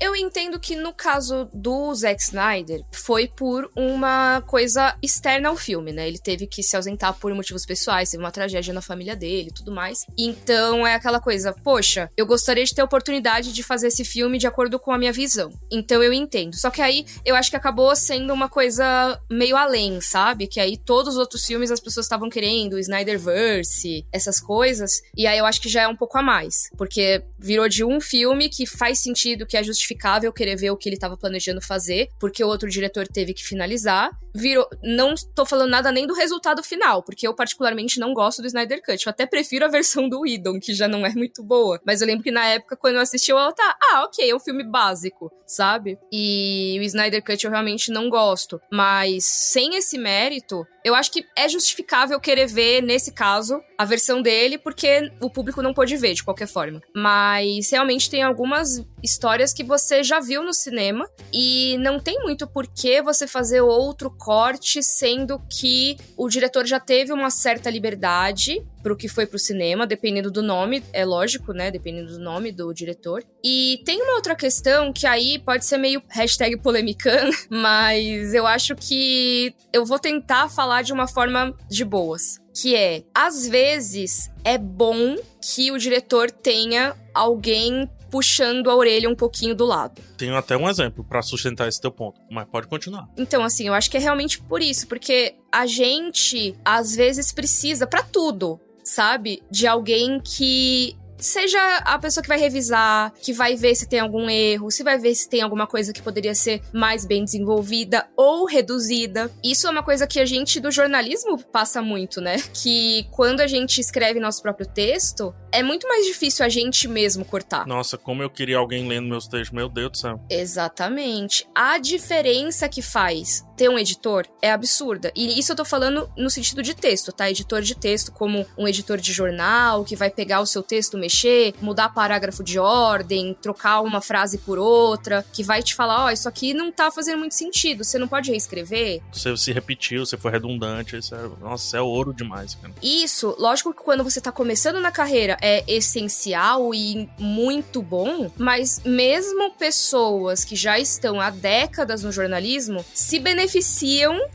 [0.00, 5.92] Eu entendo que no caso do Zack Snyder, foi por uma coisa externa ao filme,
[5.92, 6.08] né?
[6.08, 9.54] Ele teve que se ausentar por motivos pessoais, teve uma tragédia na família dele e
[9.54, 10.00] tudo mais.
[10.18, 14.38] Então é aquela coisa, poxa, eu gostaria de ter a oportunidade de fazer esse filme
[14.38, 15.50] de acordo com a minha visão.
[15.70, 16.54] Então eu entendo.
[16.56, 20.46] Só que aí eu acho que acabou sendo sendo uma coisa meio além, sabe?
[20.46, 25.02] Que aí todos os outros filmes as pessoas estavam querendo, Snyderverse, essas coisas.
[25.16, 26.70] E aí eu acho que já é um pouco a mais.
[26.76, 30.88] Porque virou de um filme que faz sentido, que é justificável querer ver o que
[30.88, 34.10] ele estava planejando fazer, porque o outro diretor teve que finalizar.
[34.36, 34.68] Virou.
[34.82, 38.82] Não tô falando nada nem do resultado final, porque eu particularmente não gosto do Snyder
[38.82, 39.06] Cut.
[39.06, 41.80] Eu até prefiro a versão do Idon, que já não é muito boa.
[41.84, 44.40] Mas eu lembro que na época, quando eu assisti, eu tá, ah, ok, é um
[44.40, 45.98] filme básico, sabe?
[46.12, 48.60] E o Snyder Cut eu realmente não gosto.
[48.70, 54.22] Mas sem esse mérito, Eu acho que é justificável querer ver, nesse caso, a versão
[54.22, 56.80] dele, porque o público não pôde ver, de qualquer forma.
[56.94, 62.46] Mas realmente tem algumas histórias que você já viu no cinema e não tem muito
[62.46, 68.64] por que você fazer outro corte, sendo que o diretor já teve uma certa liberdade
[68.86, 71.72] pro que foi pro cinema, dependendo do nome, é lógico, né?
[71.72, 73.24] Dependendo do nome do diretor.
[73.42, 78.76] E tem uma outra questão que aí pode ser meio hashtag polemican, mas eu acho
[78.76, 82.38] que eu vou tentar falar de uma forma de boas.
[82.54, 89.16] Que é, às vezes, é bom que o diretor tenha alguém puxando a orelha um
[89.16, 90.00] pouquinho do lado.
[90.16, 93.08] Tenho até um exemplo para sustentar esse teu ponto, mas pode continuar.
[93.16, 97.86] Então, assim, eu acho que é realmente por isso, porque a gente às vezes precisa
[97.86, 99.42] para tudo sabe?
[99.50, 104.28] De alguém que seja a pessoa que vai revisar, que vai ver se tem algum
[104.28, 108.44] erro, se vai ver se tem alguma coisa que poderia ser mais bem desenvolvida ou
[108.44, 109.30] reduzida.
[109.42, 112.36] Isso é uma coisa que a gente do jornalismo passa muito, né?
[112.52, 117.24] Que quando a gente escreve nosso próprio texto, é muito mais difícil a gente mesmo
[117.24, 117.66] cortar.
[117.66, 120.20] Nossa, como eu queria alguém lendo meus textos, meu Deus do céu.
[120.30, 121.46] Exatamente.
[121.54, 125.10] A diferença que faz ter um editor é absurda.
[125.14, 127.30] E isso eu tô falando no sentido de texto, tá?
[127.30, 131.54] Editor de texto, como um editor de jornal, que vai pegar o seu texto, mexer,
[131.60, 136.10] mudar parágrafo de ordem, trocar uma frase por outra, que vai te falar: ó, oh,
[136.10, 139.00] isso aqui não tá fazendo muito sentido, você não pode reescrever.
[139.12, 142.74] Você se repetiu, você foi redundante, isso é, nossa, é ouro demais, cara.
[142.82, 148.82] Isso, lógico que quando você tá começando na carreira é essencial e muito bom, mas
[148.84, 153.45] mesmo pessoas que já estão há décadas no jornalismo se beneficiam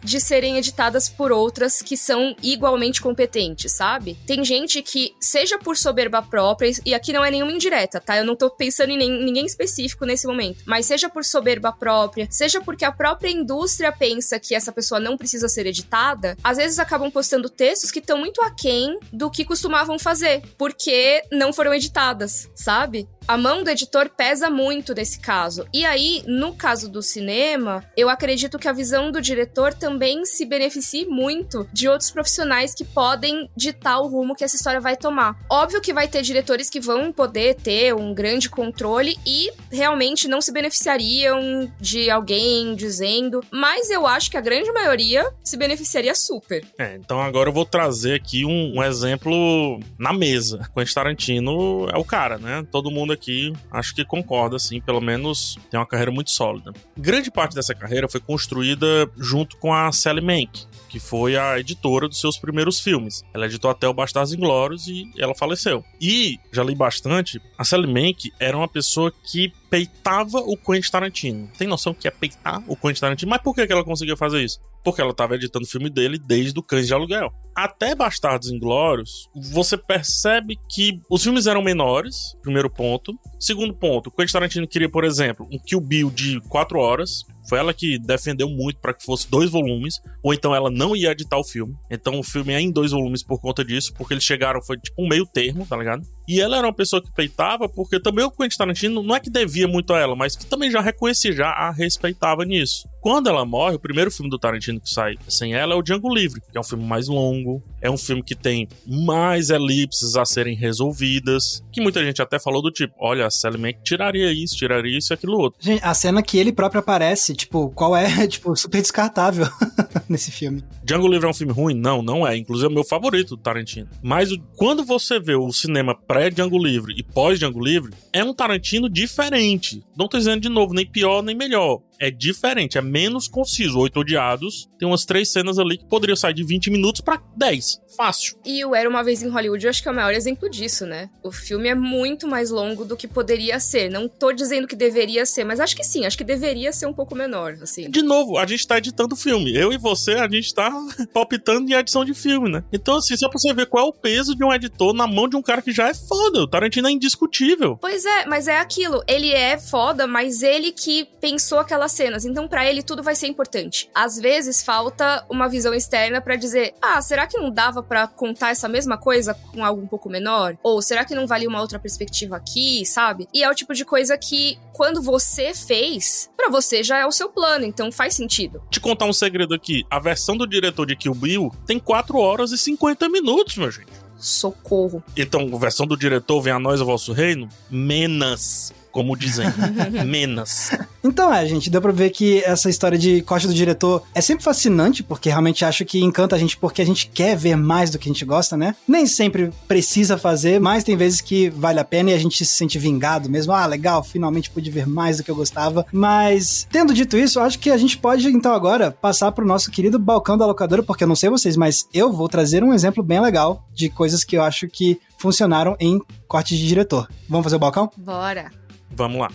[0.03, 4.17] de serem editadas por outras que são igualmente competentes, sabe?
[4.25, 8.17] Tem gente que, seja por soberba própria, e aqui não é nenhuma indireta, tá?
[8.17, 12.61] Eu não tô pensando em ninguém específico nesse momento, mas seja por soberba própria, seja
[12.61, 17.11] porque a própria indústria pensa que essa pessoa não precisa ser editada, às vezes acabam
[17.11, 23.07] postando textos que estão muito aquém do que costumavam fazer, porque não foram editadas, sabe?
[23.27, 25.65] A mão do editor pesa muito nesse caso.
[25.73, 30.45] E aí, no caso do cinema, eu acredito que a visão do diretor também se
[30.45, 35.37] beneficie muito de outros profissionais que podem ditar o rumo que essa história vai tomar.
[35.49, 40.41] Óbvio que vai ter diretores que vão poder ter um grande controle e realmente não
[40.41, 46.65] se beneficiariam de alguém dizendo, mas eu acho que a grande maioria se beneficiaria super.
[46.77, 50.69] É, então agora eu vou trazer aqui um, um exemplo na mesa.
[50.73, 52.65] Quentin Tarantino é o cara, né?
[52.71, 56.73] Todo mundo mundo aqui acho que concorda, assim, pelo menos tem uma carreira muito sólida.
[56.97, 62.07] Grande parte dessa carreira foi construída junto com a Sally Mank, que foi a editora
[62.07, 63.23] dos seus primeiros filmes.
[63.33, 65.83] Ela editou até o Bastardos Inglórios e ela faleceu.
[65.99, 71.49] E, já li bastante, a Sally Mank era uma pessoa que peitava o Quentin Tarantino.
[71.57, 73.29] Tem noção que é peitar o Quentin Tarantino?
[73.29, 74.59] Mas por que ela conseguia fazer isso?
[74.83, 77.31] Porque ela estava editando o filme dele desde o Cães de Aluguel.
[77.55, 83.13] Até Bastardos Inglórios, você percebe que os filmes eram menores, primeiro ponto.
[83.39, 87.73] Segundo ponto, Quentin Tarantino queria, por exemplo, um Kill Bill de 4 horas, foi ela
[87.73, 91.43] que defendeu muito para que fosse dois volumes, ou então ela não ia editar o
[91.43, 91.75] filme.
[91.89, 95.01] Então o filme é em dois volumes por conta disso, porque eles chegaram, foi tipo
[95.01, 96.03] um meio termo, tá ligado?
[96.31, 99.29] E ela era uma pessoa que peitava, porque também o Quentin Tarantino não é que
[99.29, 102.87] devia muito a ela, mas que também já reconhecia, já a respeitava nisso.
[103.01, 106.13] Quando ela morre, o primeiro filme do Tarantino que sai sem ela é o Django
[106.13, 110.23] Livre, que é um filme mais longo, é um filme que tem mais elipses a
[110.23, 114.55] serem resolvidas, que muita gente até falou do tipo, olha, a Sally Mank tiraria isso,
[114.55, 115.59] tiraria isso e aquilo outro.
[115.61, 119.47] Gente, a cena que ele próprio aparece, tipo, qual é, tipo, super descartável
[120.07, 120.63] nesse filme.
[120.83, 121.73] Django Livre é um filme ruim?
[121.73, 122.37] Não, não é.
[122.37, 123.89] Inclusive é o meu favorito do Tarantino.
[124.03, 129.83] Mas quando você vê o cinema pré-Django Livre e pós-Django Livre, é um Tarantino diferente.
[129.97, 133.79] Não tô dizendo de novo, nem pior nem melhor é diferente, é menos conciso.
[133.79, 137.79] Oito Odiados tem umas três cenas ali que poderiam sair de 20 minutos para 10.
[137.95, 138.37] Fácil.
[138.43, 140.87] E o Era Uma Vez em Hollywood eu acho que é o maior exemplo disso,
[140.87, 141.09] né?
[141.23, 143.91] O filme é muito mais longo do que poderia ser.
[143.91, 146.93] Não tô dizendo que deveria ser, mas acho que sim, acho que deveria ser um
[146.93, 147.87] pouco menor, assim.
[147.89, 149.55] De novo, a gente tá editando filme.
[149.55, 150.71] Eu e você, a gente tá
[151.13, 152.63] palpitando em edição de filme, né?
[152.73, 155.27] Então, assim, só pra você ver qual é o peso de um editor na mão
[155.27, 156.41] de um cara que já é foda.
[156.41, 157.77] O Tarantino é indiscutível.
[157.79, 159.03] Pois é, mas é aquilo.
[159.07, 162.25] Ele é foda, mas ele que pensou aquela cenas.
[162.25, 163.89] Então, para ele, tudo vai ser importante.
[163.93, 168.51] Às vezes, falta uma visão externa para dizer: ah, será que não dava para contar
[168.51, 170.57] essa mesma coisa com algo um pouco menor?
[170.63, 173.27] Ou será que não valia uma outra perspectiva aqui, sabe?
[173.33, 177.11] E é o tipo de coisa que, quando você fez, para você já é o
[177.11, 178.61] seu plano, então faz sentido.
[178.69, 182.51] Te contar um segredo aqui: a versão do diretor de Kill Bill tem 4 horas
[182.51, 183.91] e 50 minutos, meu gente.
[184.17, 185.03] Socorro.
[185.17, 189.47] Então, versão do diretor Vem a Nós o Vosso Reino, menos como dizem.
[190.05, 190.71] Menos.
[191.03, 194.43] Então é, gente, deu pra ver que essa história de corte do diretor é sempre
[194.43, 197.97] fascinante, porque realmente acho que encanta a gente porque a gente quer ver mais do
[197.97, 198.75] que a gente gosta, né?
[198.87, 202.53] Nem sempre precisa fazer, mas tem vezes que vale a pena e a gente se
[202.53, 203.53] sente vingado mesmo.
[203.53, 205.85] Ah, legal, finalmente pude ver mais do que eu gostava.
[205.91, 209.97] Mas, tendo dito isso, acho que a gente pode, então, agora passar pro nosso querido
[209.97, 213.19] balcão da locadora, porque eu não sei vocês, mas eu vou trazer um exemplo bem
[213.19, 217.07] legal de coisas que eu acho que funcionaram em corte de diretor.
[217.29, 217.91] Vamos fazer o balcão?
[217.95, 218.51] Bora.
[218.95, 219.31] Vamos lá.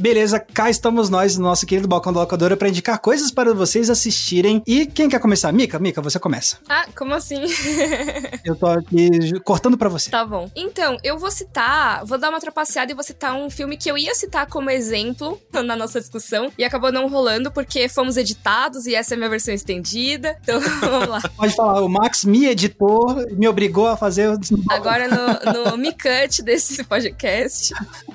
[0.00, 3.90] Beleza, cá estamos nós no nosso querido balcão da locadora para indicar coisas para vocês
[3.90, 4.62] assistirem.
[4.66, 5.52] E quem quer começar?
[5.52, 6.56] Mica, Mica, você começa.
[6.66, 7.42] Ah, como assim?
[8.42, 10.10] eu tô aqui cortando para você.
[10.10, 10.50] Tá bom.
[10.56, 13.98] Então, eu vou citar, vou dar uma trapaceada e vou citar um filme que eu
[13.98, 18.94] ia citar como exemplo na nossa discussão e acabou não rolando porque fomos editados e
[18.94, 20.38] essa é a minha versão estendida.
[20.50, 21.20] Então, vamos lá.
[21.36, 25.92] Pode falar, o Max me editou, me obrigou a fazer o Agora no, no Me
[25.92, 27.72] Cut desse podcast.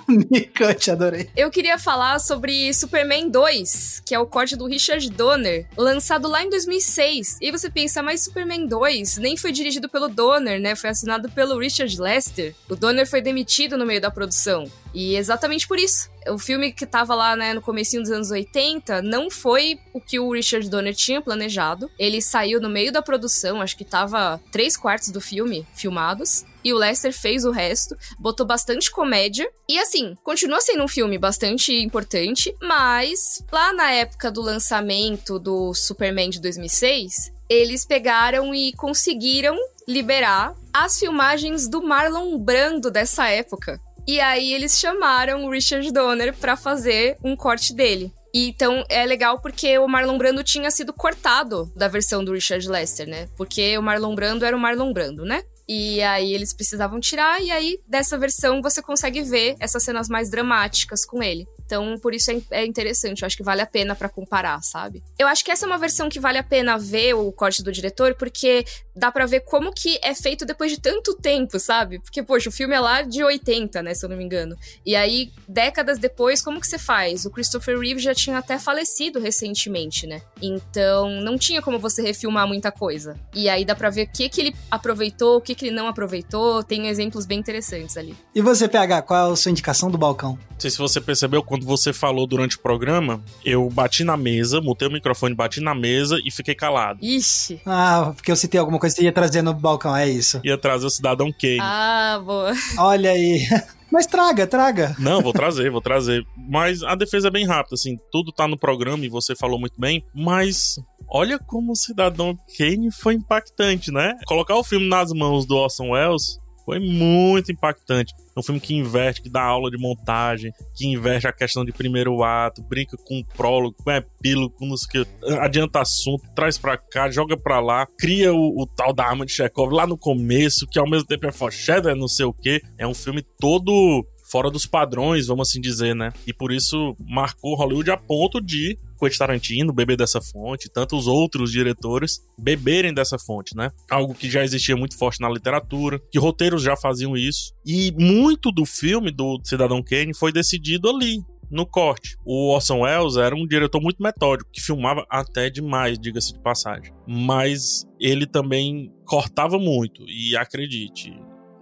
[0.08, 1.30] me Cut, adorei.
[1.36, 6.28] Eu queria queria falar sobre Superman 2, que é o corte do Richard Donner, lançado
[6.28, 7.38] lá em 2006.
[7.42, 10.76] E você pensa, mas Superman 2 nem foi dirigido pelo Donner, né?
[10.76, 12.56] Foi assinado pelo Richard Lester.
[12.70, 14.72] O Donner foi demitido no meio da produção.
[14.96, 16.10] E exatamente por isso.
[16.30, 20.18] O filme que tava lá, né, no comecinho dos anos 80, não foi o que
[20.18, 21.92] o Richard Donner tinha planejado.
[22.00, 26.46] Ele saiu no meio da produção, acho que tava três quartos do filme filmados.
[26.64, 29.48] E o Lester fez o resto, botou bastante comédia.
[29.70, 35.74] E assim, continua sendo um filme bastante importante, mas lá na época do lançamento do
[35.74, 39.56] Superman de 2006, eles pegaram e conseguiram
[39.88, 43.80] liberar as filmagens do Marlon Brando dessa época.
[44.08, 48.14] E aí eles chamaram o Richard Donner para fazer um corte dele.
[48.34, 52.68] E, então é legal porque o Marlon Brando tinha sido cortado da versão do Richard
[52.68, 53.30] Lester, né?
[53.38, 55.44] Porque o Marlon Brando era o Marlon Brando, né?
[55.68, 60.30] E aí eles precisavam tirar, e aí dessa versão você consegue ver essas cenas mais
[60.30, 61.48] dramáticas com ele.
[61.66, 63.22] Então, por isso é, é interessante.
[63.22, 65.04] Eu acho que vale a pena para comparar, sabe?
[65.18, 67.72] Eu acho que essa é uma versão que vale a pena ver o corte do
[67.72, 72.00] diretor, porque dá para ver como que é feito depois de tanto tempo, sabe?
[72.00, 73.94] Porque, poxa, o filme é lá de 80, né?
[73.94, 74.56] Se eu não me engano.
[74.86, 77.26] E aí, décadas depois, como que você faz?
[77.26, 80.22] O Christopher Reeve já tinha até falecido recentemente, né?
[80.42, 83.20] Então, não tinha como você refilmar muita coisa.
[83.34, 85.88] E aí dá pra ver o que, que ele aproveitou, o que, que ele não
[85.88, 86.64] aproveitou.
[86.64, 88.16] Tem exemplos bem interessantes ali.
[88.34, 90.38] E você, PH, qual é a sua indicação do balcão?
[90.56, 94.60] Não sei se você percebeu, quando você falou durante o programa, eu bati na mesa,
[94.60, 97.00] mutei o microfone, bati na mesa e fiquei calado.
[97.02, 97.62] Ixi.
[97.66, 100.42] Ah, porque eu citei alguma coisa que você ia trazer no balcão, é isso.
[100.44, 101.60] Ia trazer o Cidadão Kane.
[101.62, 102.52] Ah, boa.
[102.78, 103.48] Olha aí.
[103.90, 104.94] Mas traga, traga.
[105.00, 106.26] Não, vou trazer, vou trazer.
[106.36, 109.80] Mas a defesa é bem rápida, assim, tudo tá no programa e você falou muito
[109.80, 110.76] bem, mas
[111.08, 114.14] olha como o Cidadão Kane foi impactante, né?
[114.26, 118.14] Colocar o filme nas mãos do Orson Welles foi muito impactante.
[118.36, 121.72] É um filme que inverte, que dá aula de montagem, que inverte a questão de
[121.72, 125.06] primeiro ato, brinca com prólogo, com epílogo, com o que,
[125.40, 129.32] adianta assunto, traz pra cá, joga pra lá, cria o, o tal da arma de
[129.32, 132.62] Chekhov lá no começo, que ao mesmo tempo é fochedo, não sei o que.
[132.78, 136.12] É um filme todo fora dos padrões, vamos assim dizer, né?
[136.26, 141.52] E por isso marcou Hollywood a ponto de Quentin Tarantino beber dessa fonte, tantos outros
[141.52, 143.72] diretores beberem dessa fonte, né?
[143.90, 147.54] Algo que já existia muito forte na literatura, que roteiros já faziam isso.
[147.66, 152.18] E muito do filme do Cidadão Kane foi decidido ali, no corte.
[152.26, 156.94] O Orson Welles era um diretor muito metódico, que filmava até demais, diga-se de passagem.
[157.08, 161.14] Mas ele também cortava muito, e acredite,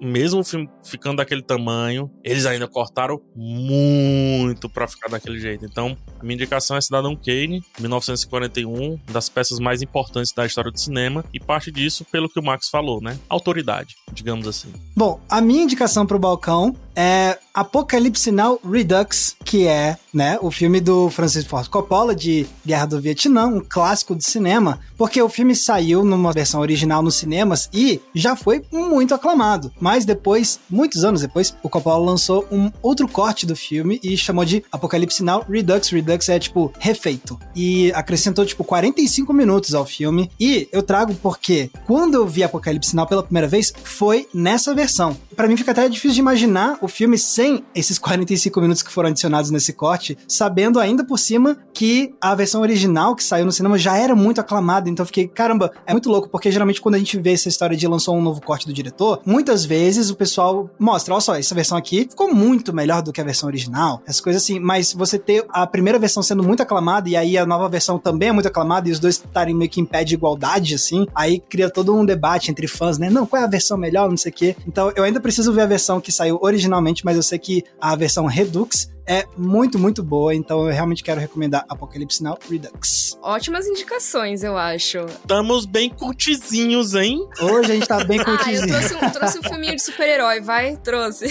[0.04, 5.66] mesmo o filme ficando daquele tamanho, eles ainda cortaram muito para ficar daquele jeito.
[5.66, 10.80] Então, a minha indicação é Cidadão Kane, 1941, das peças mais importantes da história do
[10.80, 13.18] cinema, e parte disso pelo que o Max falou, né?
[13.30, 14.72] Autoridade, digamos assim.
[14.96, 20.80] Bom, a minha indicação pro balcão é Apocalipse Now Redux, que é, né, o filme
[20.80, 25.54] do Francis Ford Coppola de Guerra do Vietnã, um clássico do cinema, porque o filme
[25.54, 29.70] saiu numa versão original nos cinemas e já foi muito aclamado.
[29.78, 34.46] Mas depois, muitos anos depois, o Coppola lançou um outro corte do filme e chamou
[34.46, 35.90] de Apocalipse Now Redux.
[35.90, 37.38] Redux é tipo refeito.
[37.54, 40.32] E acrescentou tipo 45 minutos ao filme.
[40.40, 45.18] E eu trago porque quando eu vi Apocalipse Now pela primeira vez, foi nessa versão.
[45.36, 49.10] Para mim fica até difícil de imaginar o filme sem esses 45 minutos que foram
[49.10, 53.78] adicionados nesse corte, sabendo ainda por cima que a versão original que saiu no cinema
[53.78, 56.98] já era muito aclamada, então eu fiquei, caramba, é muito louco, porque geralmente quando a
[56.98, 60.70] gente vê essa história de lançou um novo corte do diretor, muitas vezes o pessoal
[60.80, 64.22] mostra, olha só, essa versão aqui ficou muito melhor do que a versão original, essas
[64.22, 67.68] coisas assim, mas você ter a primeira versão sendo muito aclamada e aí a nova
[67.68, 70.76] versão também é muito aclamada e os dois estarem meio que em pé de igualdade,
[70.76, 73.10] assim, aí cria todo um debate entre fãs, né?
[73.10, 74.56] Não, qual é a versão melhor, não sei o quê.
[74.68, 77.96] Então eu ainda preciso ver a versão que saiu originalmente, mas eu sei que a
[77.96, 83.18] versão Redux é muito, muito boa, então eu realmente quero recomendar Apocalipse Now Redux.
[83.22, 85.00] Ótimas indicações, eu acho.
[85.06, 87.28] Estamos bem curtizinhos, hein?
[87.42, 88.74] Hoje a gente tá bem curtizinho.
[88.76, 91.28] ah, eu trouxe um, trouxe um filminho de super-herói, vai, trouxe.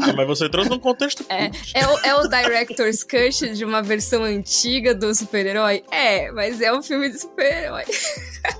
[0.00, 1.24] Ah, mas você trouxe num contexto.
[1.28, 5.84] É, é, o, é o Director's Cut de uma versão antiga do super-herói?
[5.90, 7.84] É, mas é um filme de super-herói.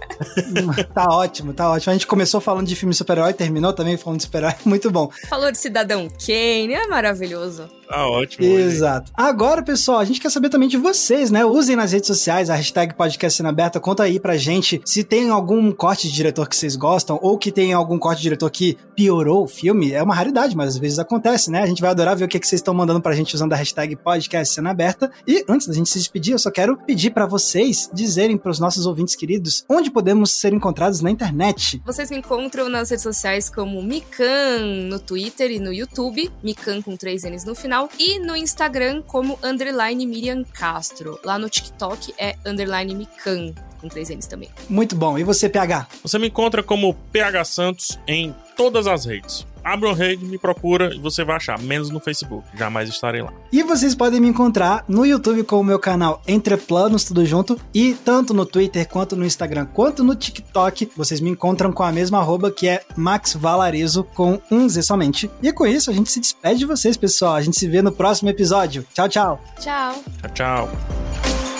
[0.94, 1.90] tá ótimo, tá ótimo.
[1.90, 4.54] A gente começou falando de filme super-herói, terminou também falando de super-herói.
[4.64, 5.10] Muito bom.
[5.28, 7.68] Falou de Cidadão Kane, é maravilhoso.
[7.92, 8.46] Tá ótimo.
[8.46, 9.12] Exato.
[9.14, 11.44] Agora, pessoal, a gente quer saber também de vocês, né?
[11.44, 13.78] Usem nas redes sociais a hashtag podcast cena aberta.
[13.78, 17.52] Conta aí pra gente se tem algum corte de diretor que vocês gostam ou que
[17.52, 19.92] tem algum corte de diretor que piorou o filme.
[19.92, 21.62] É uma raridade, mas às vezes acontece, né?
[21.62, 23.56] A gente vai adorar ver o que, que vocês estão mandando pra gente usando a
[23.56, 25.12] hashtag podcast cena aberta.
[25.28, 28.86] E antes da gente se despedir, eu só quero pedir para vocês dizerem pros nossos
[28.86, 31.82] ouvintes queridos onde podemos ser encontrados na internet.
[31.84, 36.96] Vocês me encontram nas redes sociais como Mikan no Twitter e no YouTube, Mikan com
[36.96, 41.18] três N's no final e no Instagram como underline Miriam Castro.
[41.24, 44.50] Lá no TikTok é underline Mikan, com três N's também.
[44.68, 45.18] Muito bom.
[45.18, 45.88] E você, PH?
[46.02, 49.46] Você me encontra como PH Santos em todas as redes.
[49.64, 52.44] Abra uma rede, me procura e você vai achar, menos no Facebook.
[52.54, 53.32] Jamais estarei lá.
[53.52, 57.58] E vocês podem me encontrar no YouTube com o meu canal Entre Planos, tudo junto.
[57.74, 61.92] E tanto no Twitter, quanto no Instagram, quanto no TikTok, vocês me encontram com a
[61.92, 65.30] mesma arroba que é Max Valarezo, com um Z somente.
[65.42, 67.34] E com isso, a gente se despede de vocês, pessoal.
[67.34, 68.84] A gente se vê no próximo episódio.
[68.92, 69.40] Tchau, tchau.
[69.60, 70.02] Tchau.
[70.20, 71.51] Tchau, tchau.